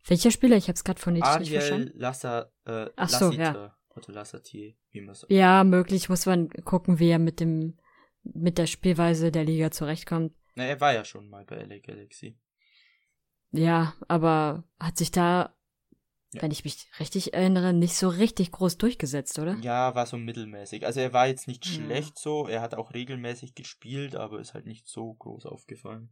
Welcher 0.05 0.31
Spieler? 0.31 0.57
Ich 0.57 0.67
habe 0.67 0.73
es 0.73 0.83
gerade 0.83 0.99
von 0.99 1.13
nicht, 1.13 1.39
nicht 1.39 1.51
verstanden. 1.51 1.91
Lassa, 1.95 2.51
äh, 2.65 2.89
Ach 2.95 3.09
so, 3.09 3.25
Lassiter, 3.27 3.77
oder 3.95 4.13
Lassatier, 4.13 4.75
wie 4.91 5.01
man 5.01 5.15
so. 5.15 5.27
Ja, 5.29 5.63
möglich. 5.63 6.09
Muss 6.09 6.25
man 6.25 6.49
gucken, 6.49 6.99
wie 6.99 7.09
er 7.09 7.19
mit 7.19 7.39
dem 7.39 7.77
mit 8.23 8.57
der 8.57 8.67
Spielweise 8.67 9.31
der 9.31 9.43
Liga 9.43 9.71
zurechtkommt. 9.71 10.33
Na, 10.55 10.63
er 10.65 10.79
war 10.79 10.93
ja 10.93 11.03
schon 11.03 11.29
mal 11.29 11.45
bei 11.45 11.61
LA 11.63 11.79
Galaxy. 11.79 12.37
Ja, 13.51 13.93
aber 14.07 14.63
hat 14.79 14.97
sich 14.97 15.11
da, 15.11 15.55
Ja. 16.33 16.41
wenn 16.41 16.51
ich 16.51 16.63
mich 16.63 16.87
richtig 16.99 17.33
erinnere, 17.33 17.73
nicht 17.73 17.95
so 17.95 18.09
richtig 18.09 18.51
groß 18.51 18.77
durchgesetzt, 18.77 19.37
oder? 19.39 19.55
Ja, 19.61 19.95
war 19.95 20.05
so 20.05 20.17
mittelmäßig. 20.17 20.85
Also 20.85 20.99
er 20.99 21.13
war 21.13 21.27
jetzt 21.27 21.47
nicht 21.47 21.65
Ja. 21.65 21.71
schlecht 21.73 22.17
so, 22.17 22.47
er 22.47 22.61
hat 22.61 22.73
auch 22.75 22.93
regelmäßig 22.93 23.55
gespielt, 23.55 24.15
aber 24.15 24.39
ist 24.39 24.53
halt 24.53 24.65
nicht 24.65 24.87
so 24.87 25.13
groß 25.13 25.45
aufgefallen. 25.45 26.11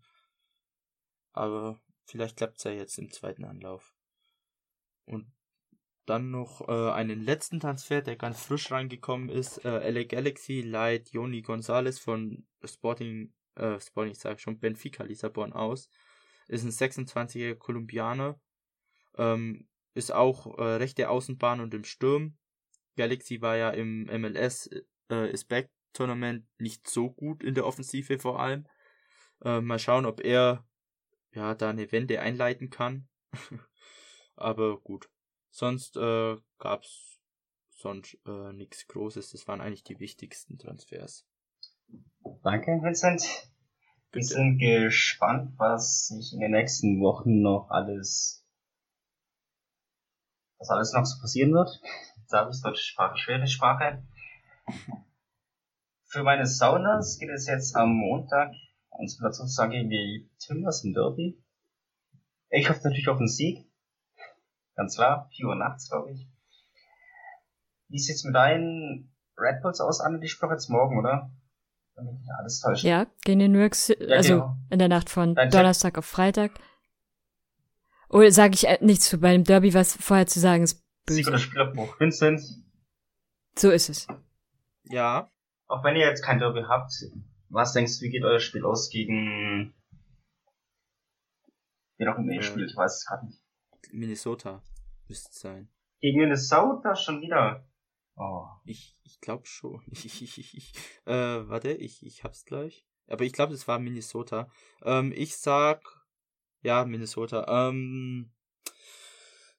Aber 1.33 1.79
vielleicht 2.05 2.37
klappt's 2.37 2.63
ja 2.63 2.71
jetzt 2.71 2.97
im 2.97 3.11
zweiten 3.11 3.45
Anlauf. 3.45 3.93
Und 5.05 5.31
dann 6.05 6.31
noch 6.31 6.67
äh, 6.67 6.91
einen 6.91 7.21
letzten 7.23 7.59
Transfer, 7.59 8.01
der 8.01 8.15
ganz 8.15 8.43
frisch 8.43 8.71
reingekommen 8.71 9.29
ist. 9.29 9.63
Äh, 9.63 9.89
LA 9.89 10.03
Galaxy 10.03 10.61
leiht 10.61 11.11
Joni 11.11 11.41
Gonzalez 11.41 11.99
von 11.99 12.45
Sporting, 12.63 13.33
äh, 13.55 13.79
Sporting, 13.79 14.11
ich 14.11 14.19
sag 14.19 14.39
schon, 14.39 14.59
Benfica 14.59 15.03
Lissabon 15.03 15.53
aus. 15.53 15.89
Ist 16.47 16.63
ein 16.63 16.71
26-jähriger 16.71 17.55
Kolumbianer. 17.55 18.39
Ähm, 19.15 19.67
ist 19.93 20.11
auch 20.11 20.57
äh, 20.57 20.63
rechte 20.63 21.09
Außenbahn 21.09 21.59
und 21.59 21.73
im 21.73 21.83
Sturm. 21.83 22.37
Galaxy 22.95 23.41
war 23.41 23.57
ja 23.57 23.69
im 23.71 24.03
MLS 24.03 24.69
äh, 25.09 25.31
ist 25.31 25.47
Back 25.47 25.69
Tournament 25.93 26.45
nicht 26.57 26.89
so 26.89 27.11
gut 27.11 27.43
in 27.43 27.55
der 27.55 27.65
Offensive 27.65 28.19
vor 28.19 28.39
allem. 28.39 28.67
Äh, 29.43 29.61
mal 29.61 29.79
schauen, 29.79 30.05
ob 30.05 30.21
er 30.21 30.65
ja 31.33 31.55
da 31.55 31.69
eine 31.69 31.91
Wende 31.91 32.21
einleiten 32.21 32.69
kann. 32.69 33.07
Aber 34.35 34.79
gut. 34.79 35.09
Sonst 35.49 35.97
äh, 35.97 36.37
gab's 36.57 37.19
sonst 37.75 38.17
äh, 38.25 38.53
nichts 38.53 38.87
Großes. 38.87 39.31
Das 39.31 39.47
waren 39.47 39.61
eigentlich 39.61 39.83
die 39.83 39.99
wichtigsten 39.99 40.57
Transfers. 40.57 41.25
Danke, 42.43 42.79
Vincent. 42.81 43.21
Bitte. 44.11 44.29
Wir 44.29 44.35
sind 44.35 44.57
gespannt, 44.59 45.53
was 45.57 46.07
sich 46.07 46.33
in 46.33 46.39
den 46.39 46.51
nächsten 46.51 47.01
Wochen 47.01 47.41
noch 47.41 47.69
alles, 47.69 48.40
was 50.61 50.69
alles 50.69 50.93
noch 50.93 51.05
so 51.05 51.19
passieren 51.19 51.53
wird. 51.53 51.81
Jetzt 52.21 52.33
habe 52.33 52.51
ich 52.51 52.61
deutsche 52.61 52.83
Sprache, 52.83 53.17
schwere 53.17 53.47
Sprache. 53.47 54.03
Für 56.05 56.23
meine 56.23 56.45
Saunas 56.45 57.17
geht 57.17 57.29
es 57.29 57.47
jetzt 57.47 57.75
am 57.75 57.93
Montag, 57.93 58.51
uns 58.89 59.17
dazu 59.17 59.45
sagen, 59.47 59.71
gegen 59.71 59.89
die 59.89 60.29
Timbers 60.39 60.83
im 60.83 60.93
Derby. 60.93 61.43
Ich 62.49 62.69
hoffe 62.69 62.81
natürlich 62.83 63.07
auf 63.09 63.17
einen 63.17 63.27
Sieg. 63.27 63.65
Ganz 64.75 64.95
klar, 64.95 65.29
4 65.35 65.47
Uhr 65.47 65.55
nachts, 65.55 65.89
glaube 65.89 66.11
ich. 66.11 66.27
Wie 67.87 67.99
sieht's 67.99 68.23
mit 68.23 68.35
deinen 68.35 69.13
Red 69.37 69.61
Bulls 69.61 69.81
aus, 69.81 69.99
Anne? 69.99 70.19
Die 70.19 70.27
spielen 70.27 70.51
jetzt 70.51 70.69
morgen, 70.69 70.97
oder? 70.99 71.31
Damit 71.95 72.15
ich 72.21 72.29
alles 72.37 72.61
täuscht. 72.61 72.83
Ja, 72.83 73.07
gegen 73.23 73.39
den 73.39 73.55
York 73.55 73.75
City, 73.75 74.05
ja, 74.05 74.17
also 74.17 74.33
genau. 74.33 74.57
in 74.69 74.79
der 74.79 74.87
Nacht 74.87 75.09
von 75.09 75.35
Dein 75.35 75.49
Donnerstag 75.49 75.97
auf 75.97 76.05
Freitag. 76.05 76.51
Oder 78.11 78.31
sage 78.31 78.55
ich 78.55 78.67
äh, 78.67 78.77
nichts 78.81 79.09
zu 79.09 79.19
bei 79.19 79.31
dem 79.31 79.45
Derby, 79.45 79.73
was 79.73 79.95
vorher 79.95 80.27
zu 80.27 80.39
sagen 80.39 80.63
ist 80.63 80.83
böse. 81.05 81.15
Sieg 81.15 81.27
oder 81.27 81.39
Spielabbruch. 81.39 81.99
Vincent? 81.99 82.41
So 83.57 83.71
ist 83.71 83.89
es. 83.89 84.07
Ja. 84.83 85.31
Auch 85.67 85.83
wenn 85.83 85.95
ihr 85.95 86.05
jetzt 86.05 86.23
kein 86.23 86.39
Derby 86.39 86.63
habt, 86.67 86.91
was 87.49 87.73
denkst 87.73 87.99
du, 87.99 88.05
wie 88.05 88.09
geht 88.09 88.23
euer 88.23 88.39
Spiel 88.39 88.65
aus 88.65 88.89
gegen 88.89 89.73
wen 91.97 92.07
auch 92.07 92.17
immer 92.17 92.33
ihr 92.33 92.43
spielt? 92.43 92.71
Ich 92.71 92.77
weiß 92.77 92.97
es 92.97 93.05
gerade 93.05 93.25
nicht. 93.27 93.41
Minnesota 93.91 94.61
müsste 95.07 95.29
es 95.29 95.39
sein. 95.39 95.69
Gegen 96.01 96.19
Minnesota 96.19 96.95
schon 96.95 97.21
wieder. 97.21 97.65
Oh. 98.15 98.45
Ich, 98.65 98.97
ich 99.03 99.21
glaube 99.21 99.45
schon. 99.45 99.81
äh, 101.05 101.47
warte, 101.47 101.71
ich, 101.71 102.05
ich 102.05 102.23
hab's 102.23 102.43
gleich. 102.43 102.85
Aber 103.07 103.23
ich 103.23 103.33
glaube, 103.33 103.53
es 103.53 103.67
war 103.67 103.79
Minnesota. 103.79 104.49
Ähm, 104.83 105.13
ich 105.15 105.37
sag, 105.37 106.00
ja, 106.61 106.85
Minnesota. 106.85 107.69
Ähm, 107.69 108.31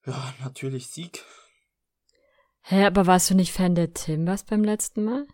ja, 0.06 0.34
natürlich 0.42 0.88
Sieg. 0.88 1.24
Hä, 2.62 2.86
aber 2.86 3.06
warst 3.06 3.30
du 3.30 3.34
nicht 3.34 3.52
Fan 3.52 3.74
der 3.74 3.92
Timbers 3.92 4.44
beim 4.44 4.62
letzten 4.64 5.04
Mal? 5.04 5.26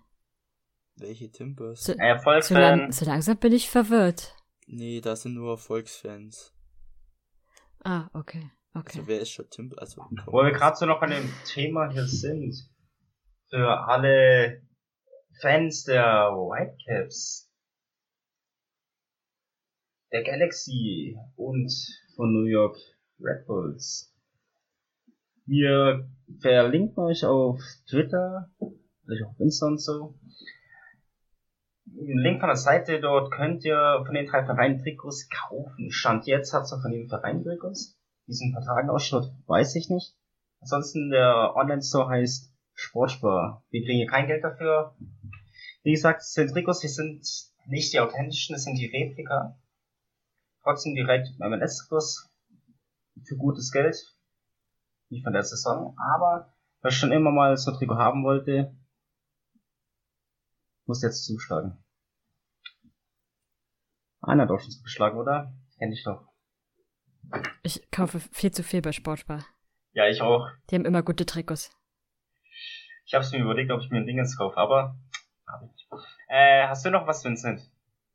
Welche 0.96 1.30
Timbers? 1.30 1.84
So, 1.84 1.92
Erfolgsfan. 1.92 2.56
So, 2.56 2.60
lang, 2.60 2.92
so 2.92 3.04
langsam 3.04 3.36
bin 3.36 3.52
ich 3.52 3.70
verwirrt. 3.70 4.34
Nee, 4.66 5.00
da 5.00 5.16
sind 5.16 5.34
nur 5.34 5.52
Erfolgsfans. 5.52 6.52
Ah, 7.84 8.10
okay. 8.12 8.50
Okay. 8.74 8.98
Also 8.98 9.08
wer 9.08 9.20
ist 9.20 9.30
schon 9.30 9.48
Tim? 9.50 9.72
Also, 9.76 10.02
Wo 10.26 10.42
wir 10.42 10.52
gerade 10.52 10.76
so 10.76 10.86
noch 10.86 11.00
an 11.02 11.10
dem 11.10 11.32
Thema 11.46 11.90
hier 11.90 12.06
sind, 12.06 12.54
für 13.48 13.86
alle 13.86 14.62
Fans 15.40 15.84
der 15.84 16.32
Whitecaps, 16.32 17.47
der 20.12 20.22
Galaxy 20.22 21.16
und 21.36 21.72
von 22.16 22.32
New 22.32 22.46
York 22.46 22.76
Red 23.20 23.46
Bulls. 23.46 24.14
Wir 25.46 26.08
verlinken 26.40 27.04
euch 27.04 27.24
auf 27.24 27.60
Twitter, 27.88 28.50
vielleicht 29.04 29.24
auch 29.24 29.38
Insta 29.38 29.66
und 29.66 29.80
so. 29.80 30.14
Den 31.86 32.18
Link 32.18 32.40
von 32.40 32.48
der 32.48 32.56
Seite, 32.56 33.00
dort 33.00 33.32
könnt 33.32 33.64
ihr 33.64 34.02
von 34.04 34.14
den 34.14 34.26
drei 34.26 34.44
Vereinen 34.44 34.78
Trikots 34.78 35.28
kaufen. 35.30 35.90
Stand 35.90 36.26
jetzt 36.26 36.52
hat's 36.52 36.72
auch 36.72 36.82
von 36.82 36.92
den 36.92 37.08
Vereinen 37.08 37.42
Trikots 37.42 37.98
diesen 38.28 38.52
Vertragen 38.52 38.90
ausschaut, 38.90 39.32
weiß 39.46 39.74
ich 39.76 39.88
nicht. 39.88 40.14
Ansonsten 40.60 41.10
der 41.10 41.54
Online-Store 41.56 42.08
heißt 42.08 42.52
Sportspar. 42.74 43.64
Wir 43.70 43.82
kriegen 43.82 43.98
hier 43.98 44.06
kein 44.06 44.26
Geld 44.26 44.44
dafür. 44.44 44.94
Wie 45.82 45.92
gesagt, 45.92 46.20
es 46.20 46.32
sind 46.32 46.50
Trikots, 46.50 46.80
die 46.80 46.88
sind 46.88 47.26
nicht 47.66 47.92
die 47.92 48.00
authentischen, 48.00 48.54
es 48.54 48.64
sind 48.64 48.76
die 48.76 48.86
Replika. 48.86 49.58
Trotzdem 50.68 50.94
direkt 50.94 51.28
im 51.28 51.50
MLS-Kurs 51.50 52.30
für 53.26 53.36
gutes 53.38 53.72
Geld. 53.72 53.96
Nicht 55.08 55.24
von 55.24 55.32
der 55.32 55.42
Saison, 55.42 55.96
aber 55.96 56.54
wer 56.82 56.90
schon 56.90 57.10
immer 57.10 57.30
mal 57.30 57.56
so 57.56 57.70
ein 57.70 57.78
Trikot 57.78 57.96
haben 57.96 58.22
wollte, 58.22 58.76
muss 60.84 61.02
jetzt 61.02 61.24
zuschlagen. 61.24 61.82
Einer 64.20 64.42
hat 64.42 64.50
auch 64.50 64.60
schon 64.60 64.72
zugeschlagen, 64.72 65.18
oder? 65.18 65.54
Kenn 65.78 65.90
ich 65.90 66.04
doch. 66.04 66.28
Ich 67.62 67.90
kaufe 67.90 68.20
viel 68.20 68.50
zu 68.50 68.62
viel 68.62 68.82
bei 68.82 68.92
Sportspar. 68.92 69.46
Ja, 69.92 70.06
ich 70.06 70.20
auch. 70.20 70.50
Die 70.68 70.74
haben 70.74 70.84
immer 70.84 71.02
gute 71.02 71.24
Trikots. 71.24 71.70
Ich 73.06 73.14
habe 73.14 73.24
mir 73.32 73.42
überlegt, 73.42 73.70
ob 73.70 73.80
ich 73.80 73.88
mir 73.88 74.00
ein 74.00 74.06
Dingens 74.06 74.36
kaufe, 74.36 74.58
aber 74.58 74.98
hab 75.46 75.62
ich 75.62 75.70
nicht. 75.70 75.88
Äh, 76.28 76.68
hast 76.68 76.84
du 76.84 76.90
noch 76.90 77.06
was, 77.06 77.24
Vincent? 77.24 77.62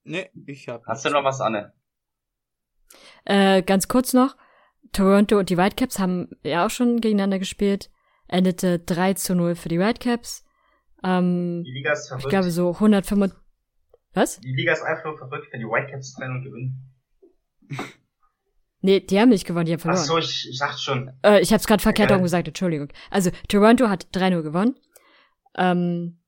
Nee, 0.04 0.30
ich 0.46 0.70
hab. 0.70 0.86
Hast 0.86 1.04
du 1.04 1.10
noch 1.10 1.24
was, 1.24 1.42
Anne? 1.42 1.74
Äh, 3.26 3.62
ganz 3.62 3.88
kurz 3.88 4.14
noch. 4.14 4.36
Toronto 4.92 5.40
und 5.40 5.50
die 5.50 5.58
Whitecaps 5.58 6.00
haben 6.00 6.30
ja 6.44 6.66
auch 6.66 6.70
schon 6.70 7.02
gegeneinander 7.02 7.40
gespielt. 7.40 7.90
Endete 8.28 8.80
3 8.80 9.16
zu 9.16 9.36
0 9.36 9.56
für 9.56 9.70
die 9.70 9.80
Whitecaps. 9.80 10.46
Ähm, 11.04 11.64
die 11.66 11.72
Liga 11.72 11.94
ist 11.94 12.08
verrückt. 12.08 12.26
Ich 12.26 12.30
glaube 12.30 12.52
so 12.52 12.72
125. 12.74 13.38
Was? 14.14 14.40
Die 14.40 14.54
Liga 14.54 14.74
ist 14.74 14.84
einfach 14.84 15.06
nur 15.06 15.18
verrückt, 15.18 15.48
wenn 15.52 15.60
die 15.60 15.66
Whitecaps 15.66 16.14
trennen 16.14 16.38
und 16.38 16.44
gewinnen. 16.44 16.94
Nee, 18.86 19.00
die 19.00 19.18
haben 19.18 19.30
nicht 19.30 19.48
gewonnen, 19.48 19.66
die 19.66 19.72
haben 19.72 19.80
verloren. 19.80 20.02
Ach 20.02 20.06
so, 20.06 20.18
ich, 20.18 20.50
ich 20.50 20.60
dachte 20.60 20.78
schon. 20.78 21.14
Äh, 21.24 21.40
ich 21.40 21.54
hab's 21.54 21.68
gerade 21.68 21.82
verkehrt 21.82 22.12
okay. 22.12 22.22
gesagt, 22.22 22.50
Entschuldigung. 22.50 22.90
Also, 23.10 23.32
Toronto 23.48 23.88
hat 23.88 24.08
3-0 24.14 24.42
gewonnen. 24.42 24.76
Ähm, 25.56 26.20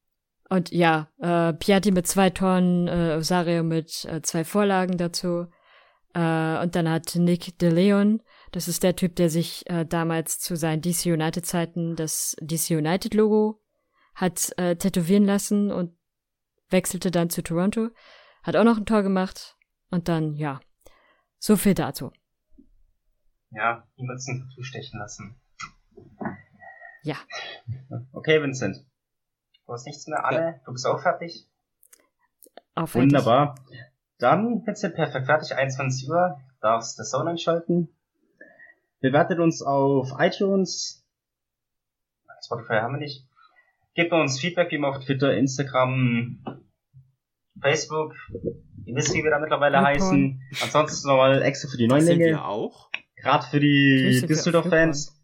und 0.47 0.71
ja, 0.71 1.09
äh, 1.19 1.51
Piatti 1.51 1.91
mit 1.91 2.07
zwei 2.07 2.29
Toren, 2.29 2.87
äh, 2.87 3.17
Osario 3.17 3.61
mit 3.61 4.05
äh, 4.05 4.21
zwei 4.21 4.45
Vorlagen 4.45 4.97
dazu. 4.97 5.47
Äh, 6.15 6.63
und 6.63 6.75
dann 6.75 6.89
hat 6.89 7.15
Nick 7.15 7.59
De 7.59 7.69
Leon, 7.69 8.23
das 8.51 8.67
ist 8.67 8.81
der 8.81 8.95
Typ, 8.95 9.15
der 9.15 9.29
sich 9.29 9.69
äh, 9.69 9.85
damals 9.85 10.39
zu 10.39 10.55
seinen 10.55 10.81
DC 10.81 11.05
United 11.05 11.45
Zeiten 11.45 11.95
das 11.95 12.35
DC 12.41 12.71
United 12.71 13.13
Logo 13.13 13.61
hat 14.15 14.57
äh, 14.57 14.75
tätowieren 14.77 15.25
lassen 15.25 15.71
und 15.71 15.95
wechselte 16.69 17.11
dann 17.11 17.29
zu 17.29 17.43
Toronto. 17.43 17.89
Hat 18.41 18.55
auch 18.55 18.63
noch 18.63 18.77
ein 18.77 18.85
Tor 18.85 19.03
gemacht. 19.03 19.57
Und 19.91 20.07
dann, 20.07 20.35
ja, 20.35 20.61
so 21.37 21.57
viel 21.57 21.73
dazu 21.73 22.11
ja, 23.55 23.87
die 23.97 24.03
Mützen 24.03 24.49
zustechen 24.53 24.99
lassen. 24.99 25.39
Ja. 27.03 27.15
Okay, 28.11 28.41
Vincent. 28.41 28.85
Du 29.65 29.73
hast 29.73 29.85
nichts 29.85 30.07
mehr, 30.07 30.23
Anne. 30.25 30.39
Ja. 30.39 30.61
Du 30.65 30.73
bist 30.73 30.85
auch 30.85 31.01
fertig. 31.01 31.49
Auch 32.75 32.87
fertig. 32.87 33.11
Dann, 34.17 34.65
Vincent, 34.65 34.95
perfekt 34.95 35.25
fertig. 35.25 35.55
21 35.55 36.09
Uhr. 36.09 36.39
Darfst 36.61 36.97
das 36.97 37.11
Sound 37.11 37.27
einschalten. 37.27 37.89
Bewertet 39.01 39.39
uns 39.39 39.61
auf 39.61 40.13
iTunes. 40.19 41.05
Spotify 42.43 42.75
haben 42.75 42.93
wir 42.93 42.99
nicht. 42.99 43.27
Gebt 43.93 44.11
uns 44.11 44.39
Feedback, 44.39 44.71
wie 44.71 44.75
immer 44.75 44.89
auf 44.89 45.03
Twitter, 45.03 45.35
Instagram, 45.35 46.43
Facebook. 47.61 48.13
Ihr 48.85 48.95
wisst, 48.95 49.13
wie 49.13 49.23
wir 49.23 49.31
da 49.31 49.39
mittlerweile 49.39 49.77
okay. 49.77 49.85
heißen. 49.87 50.41
Ansonsten 50.61 51.07
nochmal 51.07 51.41
extra 51.41 51.69
für 51.69 51.77
die 51.77 51.87
Neulinge. 51.87 52.07
Sind 52.07 52.19
wir 52.19 52.45
auch? 52.45 52.89
Gerade 53.15 53.45
für 53.45 53.59
die 53.59 54.23
Düsseldorf-Fans. 54.27 55.15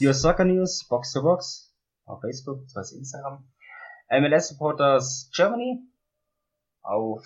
Your 0.00 0.14
Soccer 0.14 0.44
News, 0.44 0.86
Box 0.88 1.12
to 1.12 1.22
Box, 1.22 1.74
auf 2.04 2.20
Facebook, 2.20 2.62
das 2.62 2.76
heißt 2.76 2.92
Instagram. 2.96 3.44
MLS 4.10 4.48
Supporters 4.48 5.30
Germany, 5.34 5.80
auf 6.82 7.24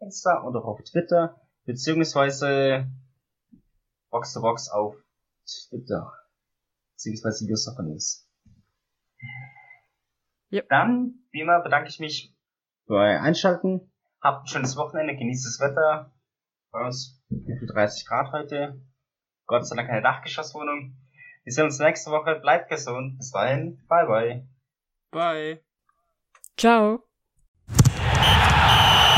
Insta 0.00 0.38
und 0.38 0.56
auch 0.56 0.64
auf 0.64 0.82
Twitter, 0.82 1.40
beziehungsweise 1.64 2.88
Box 4.10 4.32
to 4.32 4.40
Box 4.40 4.68
auf 4.68 4.96
Twitter, 5.46 6.12
beziehungsweise 6.92 7.46
Your 7.48 7.56
Soccer 7.56 7.82
News. 7.82 8.26
Yep. 10.52 10.68
Dann, 10.68 11.14
wie 11.30 11.40
immer, 11.40 11.60
bedanke 11.60 11.90
ich 11.90 12.00
mich 12.00 12.34
für 12.86 12.94
euer 12.94 13.20
Einschalten. 13.20 13.92
Habt 14.20 14.44
ein 14.44 14.46
schönes 14.48 14.76
Wochenende, 14.76 15.16
genießt 15.16 15.46
das 15.46 15.60
Wetter. 15.60 16.12
Bei 16.72 16.84
uns 16.84 17.22
30 17.30 18.06
Grad 18.06 18.32
heute. 18.32 18.80
Gott 19.46 19.66
sei 19.66 19.76
Dank 19.76 19.88
keine 19.88 20.02
Dachgeschosswohnung. 20.02 20.96
Wir 21.44 21.52
sehen 21.52 21.64
uns 21.64 21.78
nächste 21.78 22.10
Woche. 22.10 22.36
Bleibt 22.36 22.68
gesund. 22.68 23.16
Bis 23.18 23.30
dahin. 23.30 23.84
Bye, 23.88 24.06
bye. 24.06 24.48
Bye. 25.10 25.64
Ciao. 26.56 27.09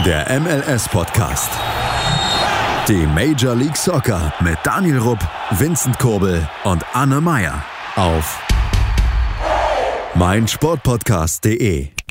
Der 0.05 0.41
MLS-Podcast. 0.41 1.49
Die 2.89 3.07
Major 3.07 3.55
League 3.55 3.77
Soccer 3.77 4.33
mit 4.41 4.59
Daniel 4.65 4.99
Rupp, 4.99 5.21
Vincent 5.53 5.97
Kurbel 6.01 6.49
und 6.65 6.85
Anne 6.93 7.21
Meyer 7.21 7.65
auf 7.95 8.41
meinsportpodcast.de. 10.17 12.02